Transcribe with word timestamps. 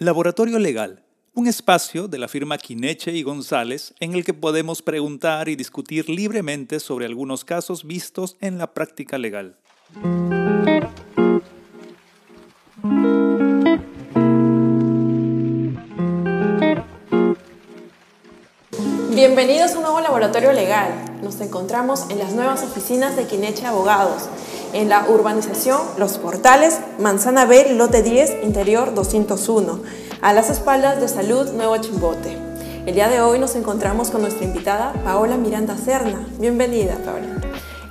Laboratorio 0.00 0.60
Legal, 0.60 1.02
un 1.34 1.48
espacio 1.48 2.06
de 2.06 2.18
la 2.18 2.28
firma 2.28 2.56
Quineche 2.56 3.10
y 3.10 3.24
González 3.24 3.94
en 3.98 4.14
el 4.14 4.24
que 4.24 4.32
podemos 4.32 4.80
preguntar 4.80 5.48
y 5.48 5.56
discutir 5.56 6.08
libremente 6.08 6.78
sobre 6.78 7.04
algunos 7.04 7.44
casos 7.44 7.82
vistos 7.82 8.36
en 8.40 8.58
la 8.58 8.72
práctica 8.74 9.18
legal. 9.18 9.56
Bienvenidos 19.16 19.72
a 19.72 19.78
un 19.78 19.82
nuevo 19.82 20.00
laboratorio 20.00 20.52
legal. 20.52 20.92
Nos 21.24 21.40
encontramos 21.40 22.08
en 22.10 22.20
las 22.20 22.34
nuevas 22.34 22.62
oficinas 22.62 23.16
de 23.16 23.26
Quineche 23.26 23.66
Abogados, 23.66 24.28
en 24.72 24.88
la 24.88 25.06
urbanización 25.08 25.80
Los 25.96 26.18
Portales, 26.18 26.78
Manzana 26.98 27.44
B, 27.44 27.74
lote 27.74 28.02
10, 28.02 28.44
interior 28.44 28.94
201, 28.94 29.80
a 30.20 30.32
las 30.32 30.50
espaldas 30.50 31.00
de 31.00 31.08
Salud 31.08 31.50
Nuevo 31.52 31.76
Chimbote. 31.78 32.36
El 32.86 32.94
día 32.94 33.08
de 33.08 33.20
hoy 33.20 33.38
nos 33.38 33.54
encontramos 33.54 34.10
con 34.10 34.22
nuestra 34.22 34.44
invitada 34.44 34.92
Paola 35.04 35.36
Miranda 35.36 35.76
Cerna. 35.76 36.26
Bienvenida, 36.38 36.96
Paola. 37.04 37.40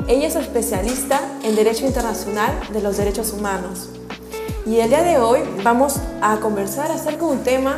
Ella 0.07 0.27
es 0.27 0.35
especialista 0.35 1.21
en 1.43 1.55
Derecho 1.55 1.85
Internacional 1.85 2.51
de 2.71 2.81
los 2.81 2.97
Derechos 2.97 3.33
Humanos. 3.33 3.89
Y 4.65 4.79
el 4.79 4.89
día 4.89 5.03
de 5.03 5.17
hoy 5.17 5.41
vamos 5.63 5.97
a 6.21 6.37
conversar 6.37 6.91
acerca 6.91 7.25
de 7.25 7.31
un 7.31 7.43
tema 7.43 7.77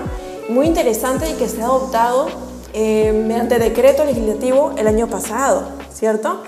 muy 0.50 0.66
interesante 0.66 1.30
y 1.30 1.34
que 1.34 1.48
se 1.48 1.62
ha 1.62 1.66
adoptado 1.66 2.28
eh, 2.74 3.12
mediante 3.28 3.60
decreto 3.60 4.06
legislativo 4.06 4.74
el 4.78 4.88
año 4.88 5.08
pasado, 5.08 5.70
¿cierto? 5.92 6.44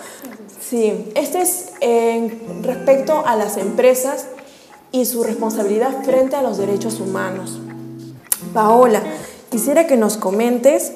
Sí, 0.61 1.11
este 1.15 1.41
es 1.41 1.71
respecto 2.61 3.25
a 3.25 3.35
las 3.35 3.57
empresas 3.57 4.27
y 4.91 5.05
su 5.05 5.23
responsabilidad 5.23 6.03
frente 6.03 6.35
a 6.35 6.41
los 6.41 6.57
derechos 6.57 6.99
humanos. 6.99 7.59
Paola, 8.53 9.01
quisiera 9.49 9.87
que 9.87 9.97
nos 9.97 10.17
comentes 10.17 10.91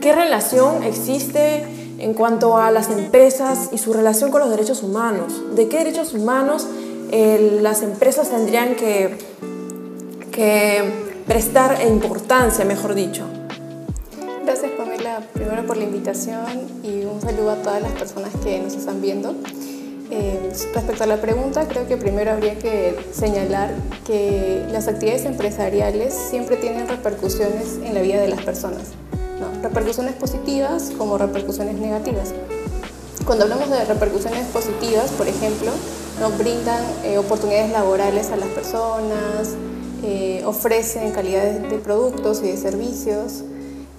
qué 0.00 0.12
relación 0.12 0.82
existe 0.82 1.64
en 1.98 2.14
cuanto 2.14 2.56
a 2.56 2.70
las 2.70 2.90
empresas 2.90 3.70
y 3.72 3.78
su 3.78 3.92
relación 3.92 4.30
con 4.30 4.40
los 4.40 4.50
derechos 4.50 4.82
humanos. 4.82 5.54
¿De 5.54 5.68
qué 5.68 5.78
derechos 5.78 6.12
humanos 6.14 6.66
eh, 7.12 7.58
las 7.62 7.82
empresas 7.82 8.30
tendrían 8.30 8.74
que, 8.74 9.18
que 10.32 11.22
prestar 11.26 11.78
importancia, 11.86 12.64
mejor 12.64 12.94
dicho? 12.94 13.24
Por 15.66 15.76
la 15.76 15.84
invitación 15.84 16.46
y 16.82 17.04
un 17.04 17.20
saludo 17.20 17.50
a 17.50 17.56
todas 17.56 17.82
las 17.82 17.92
personas 17.92 18.30
que 18.42 18.58
nos 18.60 18.74
están 18.74 19.02
viendo. 19.02 19.34
Eh, 20.10 20.50
respecto 20.74 21.04
a 21.04 21.06
la 21.06 21.20
pregunta, 21.20 21.68
creo 21.68 21.86
que 21.86 21.96
primero 21.96 22.30
habría 22.32 22.58
que 22.58 22.98
señalar 23.12 23.70
que 24.06 24.64
las 24.72 24.88
actividades 24.88 25.26
empresariales 25.26 26.14
siempre 26.14 26.56
tienen 26.56 26.88
repercusiones 26.88 27.78
en 27.84 27.94
la 27.94 28.00
vida 28.00 28.20
de 28.20 28.28
las 28.28 28.42
personas, 28.42 28.88
repercusiones 29.62 30.14
positivas 30.14 30.92
como 30.96 31.18
repercusiones 31.18 31.76
negativas. 31.76 32.32
Cuando 33.26 33.44
hablamos 33.44 33.68
de 33.68 33.84
repercusiones 33.84 34.46
positivas, 34.46 35.10
por 35.10 35.28
ejemplo, 35.28 35.70
nos 36.20 36.38
brindan 36.38 36.82
eh, 37.04 37.18
oportunidades 37.18 37.70
laborales 37.70 38.30
a 38.30 38.36
las 38.36 38.48
personas, 38.48 39.54
eh, 40.04 40.42
ofrecen 40.46 41.12
calidad 41.12 41.44
de 41.44 41.78
productos 41.78 42.40
y 42.42 42.48
de 42.48 42.56
servicios 42.56 43.44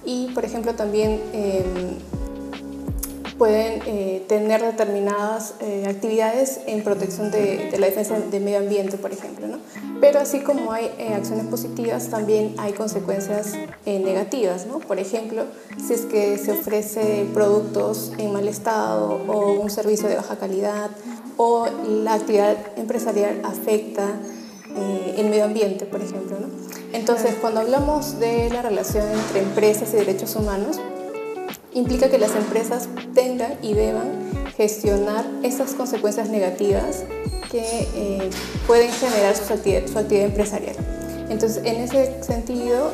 y, 0.06 0.28
por 0.34 0.46
ejemplo, 0.46 0.74
también 0.74 1.22
em, 1.34 1.98
pueden 3.42 3.82
eh, 3.88 4.24
tener 4.28 4.62
determinadas 4.62 5.56
eh, 5.62 5.86
actividades 5.88 6.60
en 6.68 6.84
protección 6.84 7.32
de, 7.32 7.76
la 7.80 7.88
defensa 7.88 8.20
del 8.20 8.44
medio 8.44 8.60
ambiente, 8.60 8.98
por 8.98 9.12
ejemplo. 9.12 9.48
¿no? 9.48 9.58
Pero 10.00 10.20
así 10.20 10.42
como 10.42 10.72
hay 10.72 10.92
eh, 11.00 11.16
acciones 11.16 11.48
positivas, 11.48 12.10
también 12.10 12.54
hay 12.60 12.74
consecuencias 12.74 13.54
negativas. 13.86 14.68
¿no? 14.68 14.78
Por 14.78 15.00
ejemplo, 15.00 15.46
si 15.84 15.94
es 15.94 16.02
que 16.02 16.38
se 16.38 16.52
ofrece 16.52 17.26
productos 17.34 18.12
en 18.20 18.32
mal 18.32 18.48
estado 18.48 19.20
o 19.28 19.54
un 19.54 19.72
servicio 19.72 20.08
de 20.08 20.18
baja 20.18 20.38
calidad 20.38 20.92
o 21.36 21.68
la 21.88 22.14
actividad 22.14 22.58
empresarial 22.78 23.42
afecta 23.44 24.20
el 25.18 25.30
medio 25.32 25.46
ambiente, 25.46 25.86
por 25.86 26.00
ejemplo. 26.00 26.38
¿no? 26.40 26.71
Entonces, 26.94 27.36
cuando 27.40 27.62
hablamos 27.62 28.20
de 28.20 28.50
la 28.50 28.62
relación 28.62 29.06
entre 29.12 29.42
empresas 29.42 29.94
y 29.94 29.98
derechos 29.98 30.36
humanos, 30.36 30.80
implica 31.74 32.10
que 32.10 32.18
las 32.18 32.36
empresas 32.36 32.90
tengan 33.14 33.54
y 33.62 33.74
deban 33.74 34.10
gestionar 34.58 35.26
esas 35.44 35.74
consecuencias 35.74 36.30
negativas 36.30 37.04
que 37.50 37.88
eh, 37.96 38.30
pueden 38.68 38.92
generar 38.92 39.36
su 39.36 39.54
actividad, 39.54 40.26
empresarial. 40.26 40.76
Entonces, 41.30 41.64
en 41.66 41.78
ese 41.78 42.22
sentido, 42.24 42.92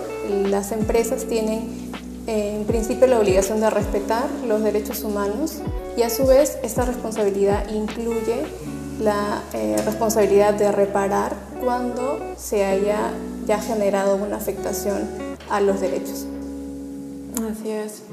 las 0.49 0.71
empresas 0.71 1.25
tienen 1.25 1.91
eh, 2.27 2.55
en 2.55 2.65
principio 2.65 3.07
la 3.07 3.19
obligación 3.19 3.59
de 3.61 3.69
respetar 3.69 4.27
los 4.47 4.61
derechos 4.61 5.03
humanos 5.03 5.55
y 5.95 6.03
a 6.03 6.09
su 6.09 6.27
vez 6.27 6.59
esta 6.61 6.85
responsabilidad 6.85 7.67
incluye 7.69 8.43
la 9.01 9.41
eh, 9.53 9.75
responsabilidad 9.85 10.53
de 10.53 10.71
reparar 10.71 11.35
cuando 11.63 12.19
se 12.37 12.65
haya 12.65 13.11
ya 13.47 13.59
generado 13.59 14.17
una 14.17 14.37
afectación 14.37 15.07
a 15.49 15.61
los 15.61 15.79
derechos. 15.79 16.25
Así 17.49 17.71
es. 17.71 18.03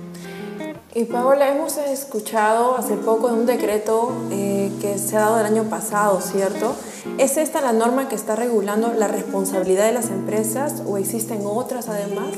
Y 0.94 1.06
Paola, 1.06 1.48
hemos 1.48 1.76
escuchado 1.76 2.76
hace 2.76 2.94
poco 2.94 3.26
de 3.26 3.34
un 3.34 3.46
decreto 3.46 4.12
eh, 4.30 4.70
que 4.80 4.96
se 4.96 5.16
ha 5.16 5.20
dado 5.20 5.40
el 5.40 5.46
año 5.46 5.64
pasado, 5.64 6.20
¿cierto? 6.20 6.76
¿Es 7.18 7.36
esta 7.36 7.60
la 7.60 7.72
norma 7.72 8.08
que 8.08 8.14
está 8.14 8.36
regulando 8.36 8.92
la 8.94 9.08
responsabilidad 9.08 9.86
de 9.86 9.92
las 9.92 10.10
empresas 10.10 10.82
o 10.86 10.96
existen 10.96 11.40
otras 11.44 11.88
además? 11.88 12.28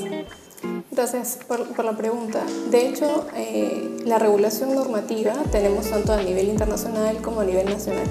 Gracias 0.89 1.37
por, 1.47 1.85
la 1.85 1.95
pregunta. 1.95 2.41
De 2.71 2.87
hecho, 2.87 3.27
eh, 3.35 3.97
la 4.05 4.17
regulación 4.17 4.73
normativa 4.73 5.33
tenemos 5.51 5.87
tanto 5.91 6.13
a 6.13 6.23
nivel 6.23 6.47
internacional 6.47 7.17
como 7.21 7.41
a 7.41 7.45
nivel 7.45 7.69
nacional. 7.69 8.07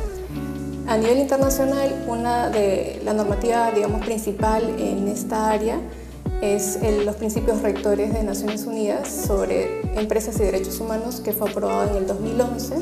A 0.88 0.97
nivel 0.97 1.19
internacional, 1.19 2.04
una 2.06 2.48
de 2.48 3.00
la 3.04 3.12
normativa, 3.12 3.72
digamos, 3.72 4.04
principal 4.04 4.62
en 4.78 5.08
esta 5.08 5.50
área 5.50 5.80
es 6.41 6.78
los 7.04 7.16
principios 7.16 7.60
rectores 7.62 8.12
de 8.12 8.22
Naciones 8.22 8.66
Unidas 8.66 9.08
sobre 9.08 9.80
empresas 9.98 10.38
y 10.38 10.44
derechos 10.44 10.78
humanos 10.80 11.20
que 11.20 11.32
fue 11.32 11.50
aprobado 11.50 11.91
en 11.91 11.97
el 11.97 12.06
2011 12.06 12.76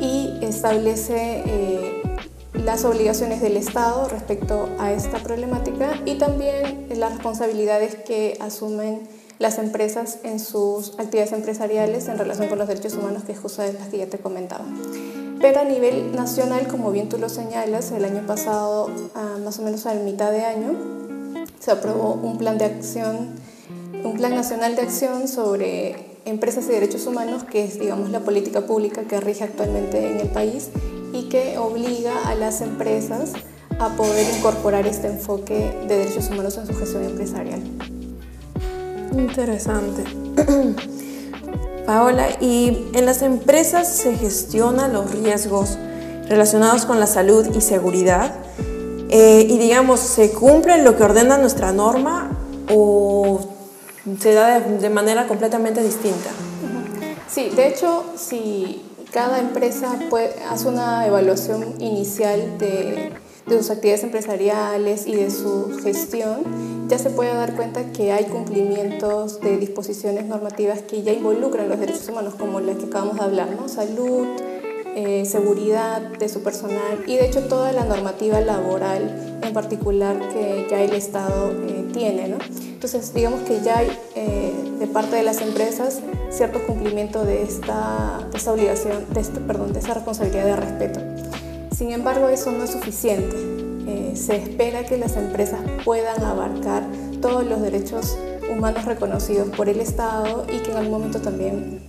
y 0.00 0.38
establece 0.40 1.42
eh, 1.44 2.02
las 2.54 2.84
obligaciones 2.86 3.42
del 3.42 3.58
Estado 3.58 4.08
respecto 4.08 4.70
a 4.78 4.92
esta 4.92 5.18
problemática 5.18 6.00
y 6.06 6.16
también 6.16 6.86
las 6.96 7.12
responsabilidades 7.12 7.94
que 7.96 8.38
asumen 8.40 9.02
las 9.38 9.58
empresas 9.58 10.20
en 10.22 10.40
sus 10.40 10.98
actividades 10.98 11.32
empresariales 11.32 12.08
en 12.08 12.16
relación 12.16 12.48
con 12.48 12.58
los 12.58 12.68
derechos 12.68 12.94
humanos, 12.94 13.24
que 13.24 13.32
es 13.32 13.38
justo 13.38 13.62
las 13.62 13.88
que 13.88 13.98
ya 13.98 14.06
te 14.06 14.18
comentaba. 14.18 14.64
Pero 15.42 15.60
a 15.60 15.64
nivel 15.64 16.14
nacional, 16.14 16.68
como 16.68 16.92
bien 16.92 17.08
tú 17.08 17.18
lo 17.18 17.28
señalas, 17.28 17.90
el 17.90 18.04
año 18.04 18.24
pasado, 18.26 18.88
más 19.44 19.58
o 19.58 19.62
menos 19.62 19.84
a 19.86 19.94
mitad 19.94 20.30
de 20.30 20.44
año, 20.44 20.78
se 21.58 21.72
aprobó 21.72 22.14
un 22.14 22.38
plan 22.38 22.58
de 22.58 22.64
acción, 22.66 23.30
un 24.04 24.14
plan 24.16 24.36
nacional 24.36 24.76
de 24.76 24.82
acción 24.82 25.26
sobre 25.26 26.16
empresas 26.24 26.66
y 26.66 26.68
derechos 26.68 27.06
humanos, 27.08 27.42
que 27.42 27.64
es, 27.64 27.80
digamos, 27.80 28.10
la 28.10 28.20
política 28.20 28.66
pública 28.66 29.02
que 29.02 29.20
rige 29.20 29.42
actualmente 29.42 30.12
en 30.12 30.20
el 30.20 30.28
país 30.28 30.68
y 31.12 31.28
que 31.28 31.58
obliga 31.58 32.28
a 32.28 32.36
las 32.36 32.60
empresas 32.60 33.32
a 33.80 33.88
poder 33.96 34.26
incorporar 34.38 34.86
este 34.86 35.08
enfoque 35.08 35.76
de 35.88 35.96
derechos 35.98 36.30
humanos 36.30 36.56
en 36.56 36.68
su 36.68 36.74
gestión 36.76 37.04
empresarial. 37.04 37.60
Interesante. 39.12 40.04
Paola, 41.86 42.28
¿y 42.40 42.88
en 42.94 43.06
las 43.06 43.22
empresas 43.22 43.88
se 43.88 44.16
gestionan 44.16 44.92
los 44.92 45.10
riesgos 45.10 45.78
relacionados 46.28 46.86
con 46.86 47.00
la 47.00 47.06
salud 47.06 47.48
y 47.56 47.60
seguridad? 47.60 48.34
Eh, 49.10 49.46
y 49.48 49.58
digamos, 49.58 50.00
¿se 50.00 50.32
cumple 50.32 50.82
lo 50.82 50.96
que 50.96 51.02
ordena 51.02 51.38
nuestra 51.38 51.72
norma 51.72 52.30
o 52.72 53.40
se 54.18 54.32
da 54.32 54.60
de, 54.60 54.90
manera 54.90 55.26
completamente 55.26 55.82
distinta? 55.82 56.30
Sí, 57.28 57.50
de 57.50 57.68
hecho, 57.68 58.04
si 58.16 58.82
cada 59.12 59.40
empresa 59.40 59.98
hace 60.50 60.68
una 60.68 61.06
evaluación 61.06 61.74
inicial 61.80 62.58
de, 62.58 63.12
de 63.46 63.58
sus 63.58 63.70
actividades 63.70 64.04
empresariales 64.04 65.06
y 65.06 65.14
de 65.14 65.30
su 65.30 65.78
gestión, 65.82 66.88
ya 66.88 66.98
se 66.98 67.10
puede 67.10 67.34
dar 67.34 67.54
cuenta 67.54 67.92
que 67.92 68.12
hay 68.12 68.24
cumplimientos 68.24 69.40
de 69.40 69.56
disposiciones 69.56 70.26
normativas 70.26 70.82
que 70.82 71.02
ya 71.02 71.12
involucran 71.12 71.68
los 71.68 71.78
derechos 71.78 72.08
humanos, 72.08 72.34
como 72.34 72.60
las 72.60 72.76
que 72.76 72.84
acabamos 72.84 73.16
de 73.16 73.22
hablar, 73.22 73.48
¿no? 73.58 73.68
Salud, 73.68 74.26
eh, 74.94 75.24
seguridad 75.24 76.02
de 76.02 76.28
su 76.28 76.42
personal 76.42 77.02
y 77.06 77.16
de 77.16 77.24
hecho 77.24 77.40
toda 77.44 77.72
la 77.72 77.86
normativa 77.86 78.42
laboral 78.42 79.38
en 79.42 79.54
particular 79.54 80.18
que 80.28 80.66
ya 80.70 80.82
el 80.82 80.92
Estado 80.92 81.50
eh, 81.66 81.88
tiene. 81.94 82.28
¿no? 82.28 82.36
Entonces 82.50 83.14
digamos 83.14 83.40
que 83.40 83.62
ya 83.62 83.78
hay 83.78 83.88
eh, 84.14 84.52
de 84.78 84.86
parte 84.86 85.16
de 85.16 85.22
las 85.22 85.40
empresas 85.40 86.00
cierto 86.30 86.62
cumplimiento 86.66 87.24
de 87.24 87.42
esta, 87.42 88.28
esta 88.34 88.52
obligación, 88.52 89.06
de 89.14 89.20
este, 89.20 89.40
perdón, 89.40 89.72
de 89.72 89.78
esa 89.78 89.94
responsabilidad 89.94 90.44
de 90.44 90.56
respeto. 90.56 91.00
Sin 91.74 91.90
embargo, 91.92 92.28
eso 92.28 92.52
no 92.52 92.64
es 92.64 92.70
suficiente. 92.70 93.36
eh, 93.86 94.12
se 94.14 94.36
espera 94.36 94.84
que 94.84 94.96
las 94.96 95.16
empresas 95.16 95.60
puedan 95.84 96.22
abarcar 96.22 96.84
todos 97.20 97.44
los 97.44 97.60
derechos 97.60 98.16
humanos 98.50 98.84
reconocidos 98.84 99.48
por 99.56 99.68
el 99.68 99.80
Estado 99.80 100.44
y 100.52 100.58
que 100.58 100.70
en 100.70 100.76
algún 100.76 100.92
momento 100.92 101.20
también 101.20 101.80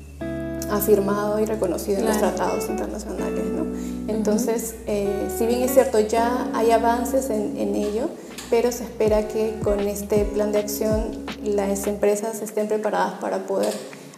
ha 0.72 0.80
firmado 0.80 1.40
y 1.40 1.46
reconocido 1.46 2.00
en 2.00 2.06
los 2.06 2.18
tratados 2.18 2.68
internacionales. 2.68 3.44
¿no? 3.46 3.66
Entonces, 4.12 4.76
eh, 4.88 5.28
si 5.38 5.46
bien 5.46 5.62
es 5.62 5.74
cierto, 5.74 6.00
ya 6.00 6.50
hay 6.54 6.72
avances 6.72 7.30
en, 7.30 7.58
en, 7.58 7.76
ello, 7.76 8.10
pero 8.50 8.72
se 8.72 8.84
espera 8.86 9.28
que 9.28 9.60
con 9.64 9.80
este 9.82 10.26
plan 10.26 10.52
de 10.52 10.60
acción 10.60 11.26
las 11.44 11.86
empresas 11.86 12.42
estén 12.42 12.68
preparadas 12.68 13.20
para 13.20 13.46
poder 13.46 13.74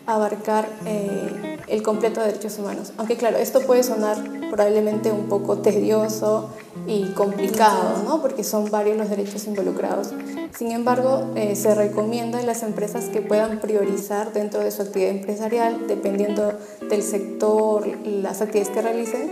abarcar 0.06 0.70
eh, 0.86 1.55
el 1.68 1.84
completo 1.84 2.22
de 2.22 2.28
derechos 2.28 2.58
humanos. 2.60 2.94
Aunque 2.98 3.18
claro, 3.18 3.38
esto 3.38 3.62
puede 3.62 3.84
sonar 3.84 4.18
probablemente 4.50 5.12
un 5.12 5.28
poco 5.28 5.58
tedioso 5.60 6.50
y 6.88 7.06
complicado, 7.14 8.04
¿no? 8.04 8.22
porque 8.22 8.44
son 8.44 8.70
varios 8.70 8.98
los 8.98 9.10
derechos 9.10 9.48
involucrados. 9.48 10.12
Sin 10.56 10.72
embargo, 10.72 11.32
eh, 11.36 11.56
se 11.56 11.76
recomienda 11.76 12.40
a 12.40 12.44
las 12.44 12.64
empresas 12.64 13.06
que 13.06 13.22
puedan 13.22 13.60
priorizar 13.60 14.32
dentro 14.34 14.62
de 14.62 14.72
su 14.72 14.84
actividad 14.84 15.12
empresarial, 15.12 15.88
dependiendo 15.88 16.54
del 16.90 17.04
sector, 17.04 17.88
las 18.06 18.42
actividades 18.42 18.74
que 18.74 18.82
realicen, 18.82 19.32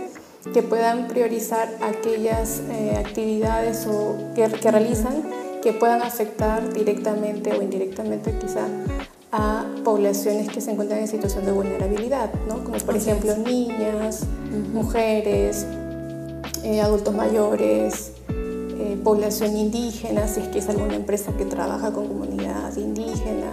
que 0.52 0.62
puedan 0.62 1.08
priorizar 1.08 1.70
aquellas 1.80 2.60
eh, 2.70 2.96
actividades 2.98 3.86
o 3.86 4.16
que, 4.34 4.46
que 4.48 4.70
realizan 4.70 5.22
que 5.62 5.72
puedan 5.72 6.02
afectar 6.02 6.74
directamente 6.74 7.50
o 7.52 7.62
indirectamente 7.62 8.36
quizá 8.38 8.66
a 9.36 9.64
poblaciones 9.82 10.48
que 10.48 10.60
se 10.60 10.70
encuentran 10.70 11.00
en 11.00 11.08
situación 11.08 11.44
de 11.44 11.50
vulnerabilidad, 11.50 12.32
¿no? 12.48 12.62
como 12.62 12.78
por 12.78 12.96
ejemplo 12.96 13.36
niñas, 13.36 14.20
mujeres, 14.72 15.66
eh, 16.62 16.80
adultos 16.80 17.12
mayores, 17.12 18.12
eh, 18.28 18.96
población 19.02 19.56
indígena, 19.56 20.28
si 20.28 20.38
es 20.38 20.48
que 20.48 20.60
es 20.60 20.68
alguna 20.68 20.94
empresa 20.94 21.32
que 21.36 21.46
trabaja 21.46 21.92
con 21.92 22.06
comunidad 22.06 22.76
indígena. 22.76 23.50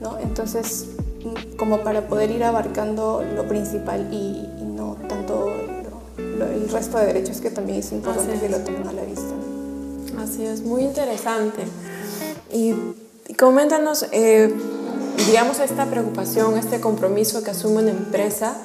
¿no? 0.00 0.20
Entonces, 0.20 0.90
mm, 1.24 1.56
como 1.56 1.82
para 1.82 2.06
poder 2.06 2.30
ir 2.30 2.44
abarcando 2.44 3.24
lo 3.34 3.48
principal 3.48 4.06
y, 4.12 4.48
no 4.76 4.96
tanto 5.08 5.52
el 6.16 6.68
resto 6.68 6.98
de 6.98 7.06
derechos 7.06 7.40
que 7.40 7.50
también 7.50 7.78
es 7.78 7.90
importante 7.90 8.38
que 8.38 8.48
lo 8.48 8.58
tengan 8.58 8.86
a 8.86 8.92
la 8.92 9.02
vista. 9.02 9.34
Así 10.20 10.44
es, 10.44 10.62
muy 10.62 10.82
interesante. 10.82 11.64
Y 12.52 12.74
coméntanos, 13.36 14.06
eh, 14.12 14.52
digamos, 15.26 15.58
esta 15.60 15.86
preocupación, 15.86 16.58
este 16.58 16.80
compromiso 16.80 17.42
que 17.42 17.50
asume 17.50 17.82
una 17.82 17.90
empresa, 17.90 18.56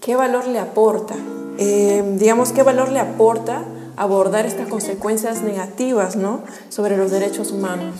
¿qué 0.00 0.14
valor 0.14 0.46
le 0.46 0.58
aporta? 0.58 1.14
Eh, 1.58 2.16
digamos, 2.18 2.52
¿qué 2.52 2.62
valor 2.62 2.90
le 2.90 3.00
aporta 3.00 3.64
abordar 3.96 4.46
estas 4.46 4.68
consecuencias 4.68 5.42
negativas 5.42 6.14
¿no? 6.14 6.42
sobre 6.68 6.96
los 6.96 7.10
derechos 7.10 7.50
humanos? 7.50 7.96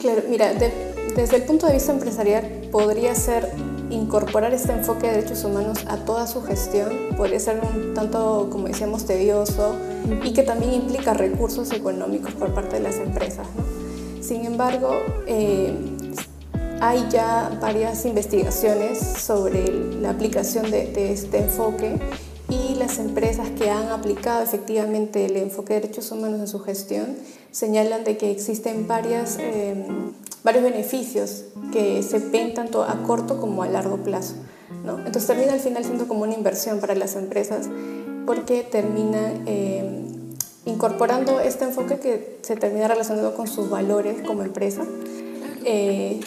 Claro, 0.00 0.22
mira, 0.28 0.52
desde 0.54 1.36
el 1.36 1.42
punto 1.42 1.66
de 1.66 1.72
vista 1.72 1.90
empresarial 1.90 2.68
podría 2.70 3.14
ser 3.16 3.50
incorporar 3.90 4.54
este 4.54 4.72
enfoque 4.72 5.08
de 5.08 5.16
derechos 5.16 5.42
humanos 5.42 5.78
a 5.88 5.96
toda 5.96 6.28
su 6.28 6.42
gestión, 6.42 6.90
podría 7.16 7.40
ser 7.40 7.60
un 7.60 7.94
tanto, 7.94 8.48
como 8.50 8.68
decíamos, 8.68 9.06
tedioso 9.06 9.74
y 10.22 10.32
que 10.32 10.44
también 10.44 10.72
implica 10.74 11.14
recursos 11.14 11.72
económicos 11.72 12.32
por 12.34 12.54
parte 12.54 12.76
de 12.76 12.82
las 12.82 12.96
empresas. 12.96 13.48
Sin 14.20 14.44
embargo, 14.44 14.90
eh, 15.26 15.97
hay 16.80 17.06
ya 17.10 17.50
varias 17.60 18.04
investigaciones 18.04 18.98
sobre 18.98 19.64
la 20.00 20.10
aplicación 20.10 20.70
de, 20.70 21.12
este 21.12 21.38
enfoque 21.38 21.96
y 22.48 22.76
las 22.76 22.98
empresas 22.98 23.48
que 23.50 23.70
han 23.70 23.88
aplicado 23.88 24.42
efectivamente 24.42 25.26
el 25.26 25.36
enfoque 25.36 25.74
de 25.74 25.80
derechos 25.80 26.10
humanos 26.12 26.40
en 26.40 26.48
su 26.48 26.60
gestión 26.60 27.16
señalan 27.50 28.04
de 28.04 28.16
que 28.16 28.30
existen 28.30 28.86
varias, 28.86 29.38
em, 29.38 30.12
varios 30.44 30.64
beneficios 30.64 31.44
que 31.72 32.02
se 32.02 32.18
ven 32.18 32.54
tanto 32.54 32.84
a 32.84 33.02
corto 33.02 33.40
como 33.40 33.62
a 33.62 33.68
largo 33.68 33.98
plazo. 33.98 34.34
¿no? 34.84 34.98
Entonces 34.98 35.26
termina 35.26 35.54
al 35.54 35.60
final 35.60 35.84
siendo 35.84 36.06
como 36.06 36.22
una 36.22 36.34
inversión 36.34 36.78
para 36.78 36.94
las 36.94 37.16
empresas 37.16 37.68
porque 38.24 38.62
termina 38.62 39.32
em, 39.46 40.06
incorporando 40.64 41.40
este 41.40 41.64
enfoque 41.64 41.98
que 41.98 42.38
se 42.42 42.56
termina 42.56 42.86
relacionando 42.86 43.34
con 43.34 43.48
sus 43.48 43.68
valores 43.68 44.22
como 44.26 44.42
empresa. 44.42 44.84
Eh, 45.64 46.20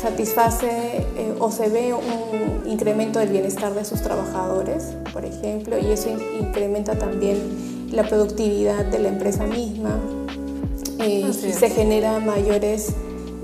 satisface 0.00 0.68
eh, 0.68 1.34
o 1.38 1.50
se 1.50 1.68
ve 1.68 1.94
un 1.94 2.70
incremento 2.70 3.18
del 3.18 3.30
bienestar 3.30 3.74
de 3.74 3.84
sus 3.84 4.02
trabajadores, 4.02 4.94
por 5.12 5.24
ejemplo, 5.24 5.78
y 5.78 5.90
eso 5.90 6.10
incrementa 6.40 6.98
también 6.98 7.88
la 7.90 8.04
productividad 8.04 8.84
de 8.84 8.98
la 8.98 9.08
empresa 9.08 9.44
misma 9.46 9.98
eh, 10.98 11.30
y 11.30 11.52
se 11.52 11.70
genera 11.70 12.18
mayores 12.18 12.92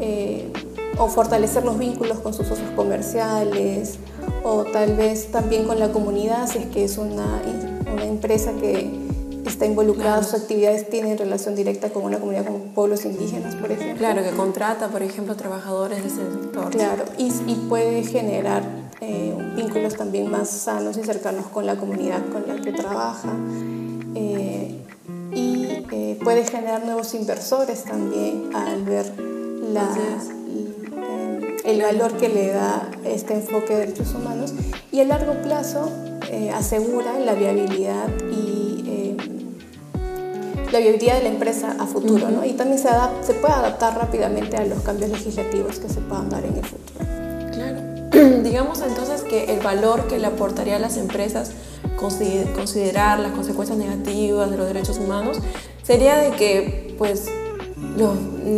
eh, 0.00 0.50
o 0.98 1.08
fortalecer 1.08 1.64
los 1.64 1.78
vínculos 1.78 2.18
con 2.18 2.34
sus 2.34 2.46
socios 2.46 2.70
comerciales 2.76 3.98
o 4.42 4.64
tal 4.64 4.96
vez 4.96 5.30
también 5.30 5.64
con 5.64 5.78
la 5.78 5.92
comunidad 5.92 6.48
si 6.48 6.58
es 6.58 6.66
que 6.66 6.84
es 6.84 6.98
una, 6.98 7.40
una 7.92 8.04
empresa 8.04 8.52
que 8.60 8.99
está 9.46 9.66
involucrada, 9.66 10.22
sus 10.22 10.42
actividades 10.42 10.88
tienen 10.88 11.18
relación 11.18 11.54
directa 11.54 11.90
con 11.90 12.04
una 12.04 12.18
comunidad 12.18 12.46
como 12.46 12.58
pueblos 12.74 13.04
indígenas, 13.04 13.54
por 13.56 13.72
ejemplo. 13.72 13.98
Claro, 13.98 14.22
que 14.22 14.30
contrata, 14.30 14.88
por 14.88 15.02
ejemplo, 15.02 15.34
trabajadores 15.36 16.02
de 16.02 16.08
ese 16.08 16.16
sector. 16.16 16.70
Claro, 16.70 17.04
y, 17.18 17.32
y 17.46 17.66
puede 17.68 18.02
generar 18.02 18.62
eh, 19.00 19.34
vínculos 19.56 19.96
también 19.96 20.30
más 20.30 20.50
sanos 20.50 20.98
y 20.98 21.02
cercanos 21.02 21.46
con 21.46 21.64
la 21.64 21.76
comunidad 21.76 22.20
con 22.30 22.46
la 22.46 22.62
que 22.62 22.72
trabaja. 22.72 23.32
Eh, 24.14 24.76
y 25.32 25.84
eh, 25.90 26.18
puede 26.22 26.44
generar 26.44 26.84
nuevos 26.84 27.14
inversores 27.14 27.84
también 27.84 28.50
al 28.54 28.82
ver 28.82 29.06
la, 29.72 29.88
el 31.64 31.80
valor 31.80 32.12
que 32.18 32.28
le 32.28 32.48
da 32.48 32.90
este 33.04 33.34
enfoque 33.34 33.74
de 33.74 33.86
derechos 33.86 34.14
humanos 34.14 34.52
y 34.92 35.00
a 35.00 35.04
largo 35.04 35.40
plazo 35.42 35.90
asegura 36.54 37.18
la 37.18 37.34
viabilidad 37.34 38.08
y 38.30 38.49
la 40.72 40.78
viabilidad 40.78 41.16
de 41.16 41.22
la 41.22 41.28
empresa 41.28 41.76
a 41.78 41.86
futuro, 41.86 42.30
¿no? 42.30 42.44
Y 42.44 42.52
también 42.52 42.78
se, 42.78 42.88
se 43.22 43.34
puede 43.34 43.54
adaptar 43.54 43.96
rápidamente 43.96 44.56
a 44.56 44.64
los 44.64 44.80
cambios 44.80 45.10
legislativos 45.10 45.78
que 45.78 45.88
se 45.88 46.00
puedan 46.00 46.28
dar 46.28 46.44
en 46.44 46.56
el 46.56 46.64
futuro. 46.64 47.00
Claro. 47.52 48.42
Digamos 48.42 48.80
entonces 48.80 49.22
que 49.22 49.52
el 49.52 49.60
valor 49.60 50.06
que 50.08 50.18
le 50.18 50.26
aportaría 50.26 50.76
a 50.76 50.78
las 50.78 50.96
empresas 50.96 51.52
considerar 52.54 53.18
las 53.20 53.32
consecuencias 53.32 53.76
negativas 53.76 54.50
de 54.50 54.56
los 54.56 54.66
derechos 54.66 54.98
humanos 54.98 55.38
sería 55.82 56.16
de 56.16 56.30
que 56.30 56.94
pues 56.98 57.26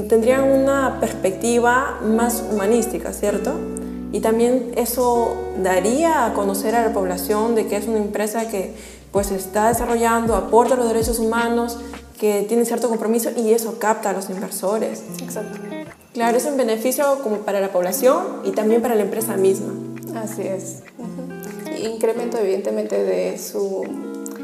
tendrían 0.08 0.44
una 0.44 0.98
perspectiva 1.00 1.98
más 2.04 2.42
humanística, 2.50 3.12
¿cierto? 3.12 3.52
Y 4.12 4.20
también 4.20 4.72
eso 4.76 5.34
daría 5.62 6.26
a 6.26 6.34
conocer 6.34 6.74
a 6.74 6.86
la 6.86 6.92
población 6.92 7.54
de 7.54 7.66
que 7.66 7.76
es 7.76 7.86
una 7.86 7.98
empresa 7.98 8.48
que 8.48 8.74
pues 9.10 9.30
está 9.30 9.68
desarrollando, 9.68 10.34
aporta 10.34 10.74
los 10.74 10.86
derechos 10.86 11.18
humanos, 11.18 11.78
que 12.22 12.44
tiene 12.44 12.64
cierto 12.64 12.88
compromiso 12.88 13.30
y 13.36 13.52
eso 13.52 13.80
capta 13.80 14.10
a 14.10 14.12
los 14.12 14.30
inversores. 14.30 15.02
Exacto. 15.20 15.58
Claro, 16.12 16.36
es 16.36 16.44
un 16.44 16.56
beneficio 16.56 17.18
como 17.20 17.38
para 17.38 17.58
la 17.58 17.72
población 17.72 18.42
y 18.44 18.52
también 18.52 18.80
para 18.80 18.94
la 18.94 19.02
empresa 19.02 19.36
misma. 19.36 19.72
Así 20.14 20.42
es. 20.42 20.84
Incremento 21.82 22.38
evidentemente 22.38 23.02
de 23.02 23.36
su, 23.38 23.82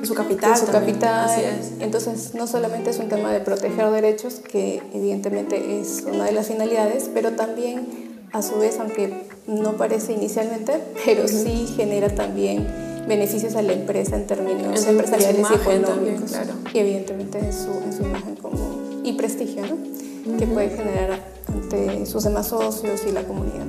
su 0.03 0.13
capital. 0.13 0.57
su 0.57 0.67
capital. 0.67 1.27
Así 1.27 1.43
es. 1.43 1.75
Entonces, 1.79 2.35
no 2.35 2.49
solamente 2.49 2.91
es 2.91 2.99
un 2.99 3.09
tema 3.09 3.33
de 3.33 3.39
proteger 3.39 3.89
derechos, 3.93 4.41
que 4.41 4.83
evidentemente 4.93 5.81
es 5.81 6.03
una 6.05 6.25
de 6.25 6.33
las 6.33 6.49
finalidades, 6.49 7.09
pero 7.15 7.35
también, 7.35 8.27
a 8.33 8.43
su 8.43 8.59
vez, 8.59 8.81
aunque 8.81 9.29
no 9.47 9.77
parece 9.77 10.15
inicialmente, 10.15 10.83
pero 11.05 11.29
sí 11.29 11.73
genera 11.77 12.13
también 12.13 12.88
beneficios 13.09 13.57
a 13.57 13.63
la 13.63 13.73
empresa 13.73 14.17
en 14.17 14.27
términos 14.27 14.87
empresariales 14.87 15.47
y 15.51 15.55
económicos. 15.55 16.31
claro. 16.31 16.53
Y 16.73 16.79
evidentemente 16.79 17.39
en 17.39 17.53
su, 17.53 17.71
en 17.85 17.93
su 17.93 18.03
imagen 18.03 18.37
como, 18.37 19.01
y 19.03 19.15
prestigio 19.15 19.63
¿no? 19.63 20.37
que 20.39 20.47
puede 20.47 20.71
generar 20.71 21.19
ante 21.49 22.07
sus 22.07 22.25
demás 22.25 22.49
socios 22.49 23.01
y 23.09 23.13
la 23.13 23.23
comunidad. 23.25 23.67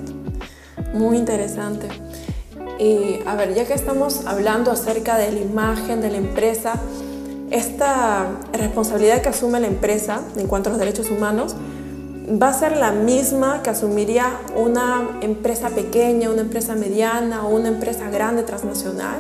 Muy 0.94 1.18
interesante. 1.18 1.88
Y 2.80 3.20
a 3.26 3.36
ver, 3.36 3.54
ya 3.54 3.66
que 3.66 3.74
estamos 3.74 4.26
hablando 4.26 4.72
acerca 4.72 5.18
de 5.18 5.32
la 5.32 5.40
imagen 5.40 6.02
de 6.02 6.12
la 6.12 6.18
empresa, 6.18 6.80
esta 7.52 8.30
responsabilidad 8.54 9.22
que 9.22 9.30
asume 9.30 9.60
la 9.60 9.68
empresa 9.68 10.22
en 10.38 10.48
cuanto 10.48 10.70
a 10.70 10.72
los 10.72 10.80
derechos 10.80 11.10
humanos 11.10 11.56
va 12.30 12.50
a 12.50 12.54
ser 12.54 12.78
la 12.78 12.92
misma 12.92 13.64
que 13.64 13.72
asumiría 13.72 14.40
una 14.56 15.20
empresa 15.22 15.70
pequeña, 15.70 16.30
una 16.30 16.42
empresa 16.42 16.76
mediana 16.76 17.46
o 17.46 17.56
una 17.56 17.70
empresa 17.70 18.10
grande 18.10 18.44
transnacional? 18.44 19.20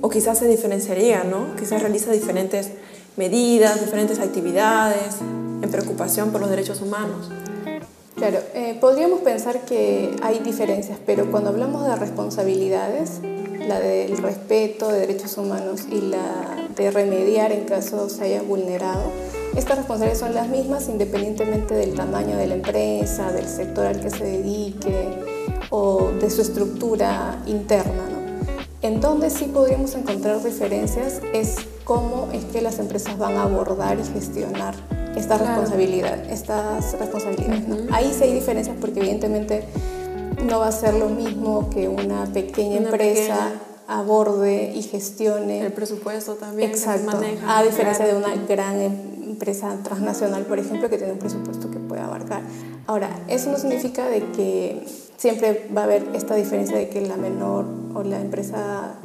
O 0.00 0.08
quizás 0.08 0.38
se 0.38 0.48
diferenciaría, 0.48 1.24
¿no? 1.24 1.54
Quizás 1.56 1.80
realiza 1.80 2.10
diferentes 2.10 2.70
medidas, 3.16 3.80
diferentes 3.80 4.18
actividades 4.18 5.20
en 5.62 5.70
preocupación 5.70 6.30
por 6.30 6.40
los 6.40 6.50
derechos 6.50 6.80
humanos. 6.80 7.30
Claro, 8.16 8.38
eh, 8.54 8.76
podríamos 8.80 9.20
pensar 9.20 9.60
que 9.60 10.14
hay 10.22 10.40
diferencias, 10.40 10.98
pero 11.04 11.30
cuando 11.30 11.50
hablamos 11.50 11.86
de 11.86 11.96
responsabilidades, 11.96 13.20
la 13.66 13.80
del 13.80 14.18
respeto 14.18 14.88
de 14.88 15.00
derechos 15.00 15.38
humanos 15.38 15.82
y 15.90 16.00
la 16.00 16.68
de 16.76 16.90
remediar 16.90 17.52
en 17.52 17.64
caso 17.64 18.08
se 18.08 18.24
haya 18.24 18.42
vulnerado, 18.42 19.10
estas 19.56 19.78
responsabilidades 19.78 20.18
son 20.18 20.34
las 20.34 20.48
mismas 20.48 20.88
independientemente 20.88 21.74
del 21.74 21.94
tamaño 21.94 22.36
de 22.36 22.46
la 22.46 22.54
empresa, 22.54 23.32
del 23.32 23.46
sector 23.46 23.86
al 23.86 24.00
que 24.00 24.10
se 24.10 24.24
dedique 24.24 25.10
o 25.70 26.10
de 26.20 26.30
su 26.30 26.42
estructura 26.42 27.42
interna. 27.46 28.02
En 28.82 29.00
donde 29.00 29.30
sí 29.30 29.46
podríamos 29.46 29.94
encontrar 29.94 30.42
diferencias 30.42 31.20
es 31.32 31.56
cómo 31.84 32.28
es 32.32 32.44
que 32.46 32.60
las 32.60 32.78
empresas 32.78 33.16
van 33.16 33.36
a 33.36 33.44
abordar 33.44 33.98
y 33.98 34.04
gestionar 34.04 34.74
esta 35.16 35.38
responsabilidad, 35.38 36.30
estas 36.30 36.98
responsabilidades. 36.98 37.64
Ahí 37.92 38.12
sí 38.12 38.24
hay 38.24 38.34
diferencias 38.34 38.76
porque 38.80 39.00
evidentemente 39.00 39.64
no 40.44 40.58
va 40.58 40.68
a 40.68 40.72
ser 40.72 40.94
lo 40.94 41.08
mismo 41.08 41.70
que 41.70 41.88
una 41.88 42.26
pequeña 42.26 42.78
empresa 42.78 43.52
aborde 43.86 44.72
y 44.74 44.82
gestione 44.82 45.60
el 45.60 45.72
presupuesto 45.72 46.34
también 46.34 46.70
Exacto, 46.70 47.12
maneja, 47.12 47.58
a 47.58 47.62
diferencia 47.62 48.06
de 48.06 48.14
una 48.14 48.34
gran 48.48 48.80
empresa 48.80 49.76
transnacional, 49.82 50.44
por 50.46 50.58
ejemplo, 50.58 50.88
que 50.88 50.96
tiene 50.96 51.12
un 51.12 51.18
presupuesto 51.18 51.70
que 51.70 51.78
puede 51.78 52.00
abarcar. 52.00 52.42
Ahora, 52.86 53.10
eso 53.28 53.50
no 53.50 53.58
significa 53.58 54.08
de 54.08 54.30
que 54.30 54.86
siempre 55.16 55.68
va 55.74 55.82
a 55.82 55.84
haber 55.84 56.08
esta 56.14 56.34
diferencia 56.34 56.76
de 56.76 56.88
que 56.88 57.00
la 57.00 57.16
menor 57.16 57.66
o 57.94 58.02
la 58.02 58.20
empresa 58.20 58.96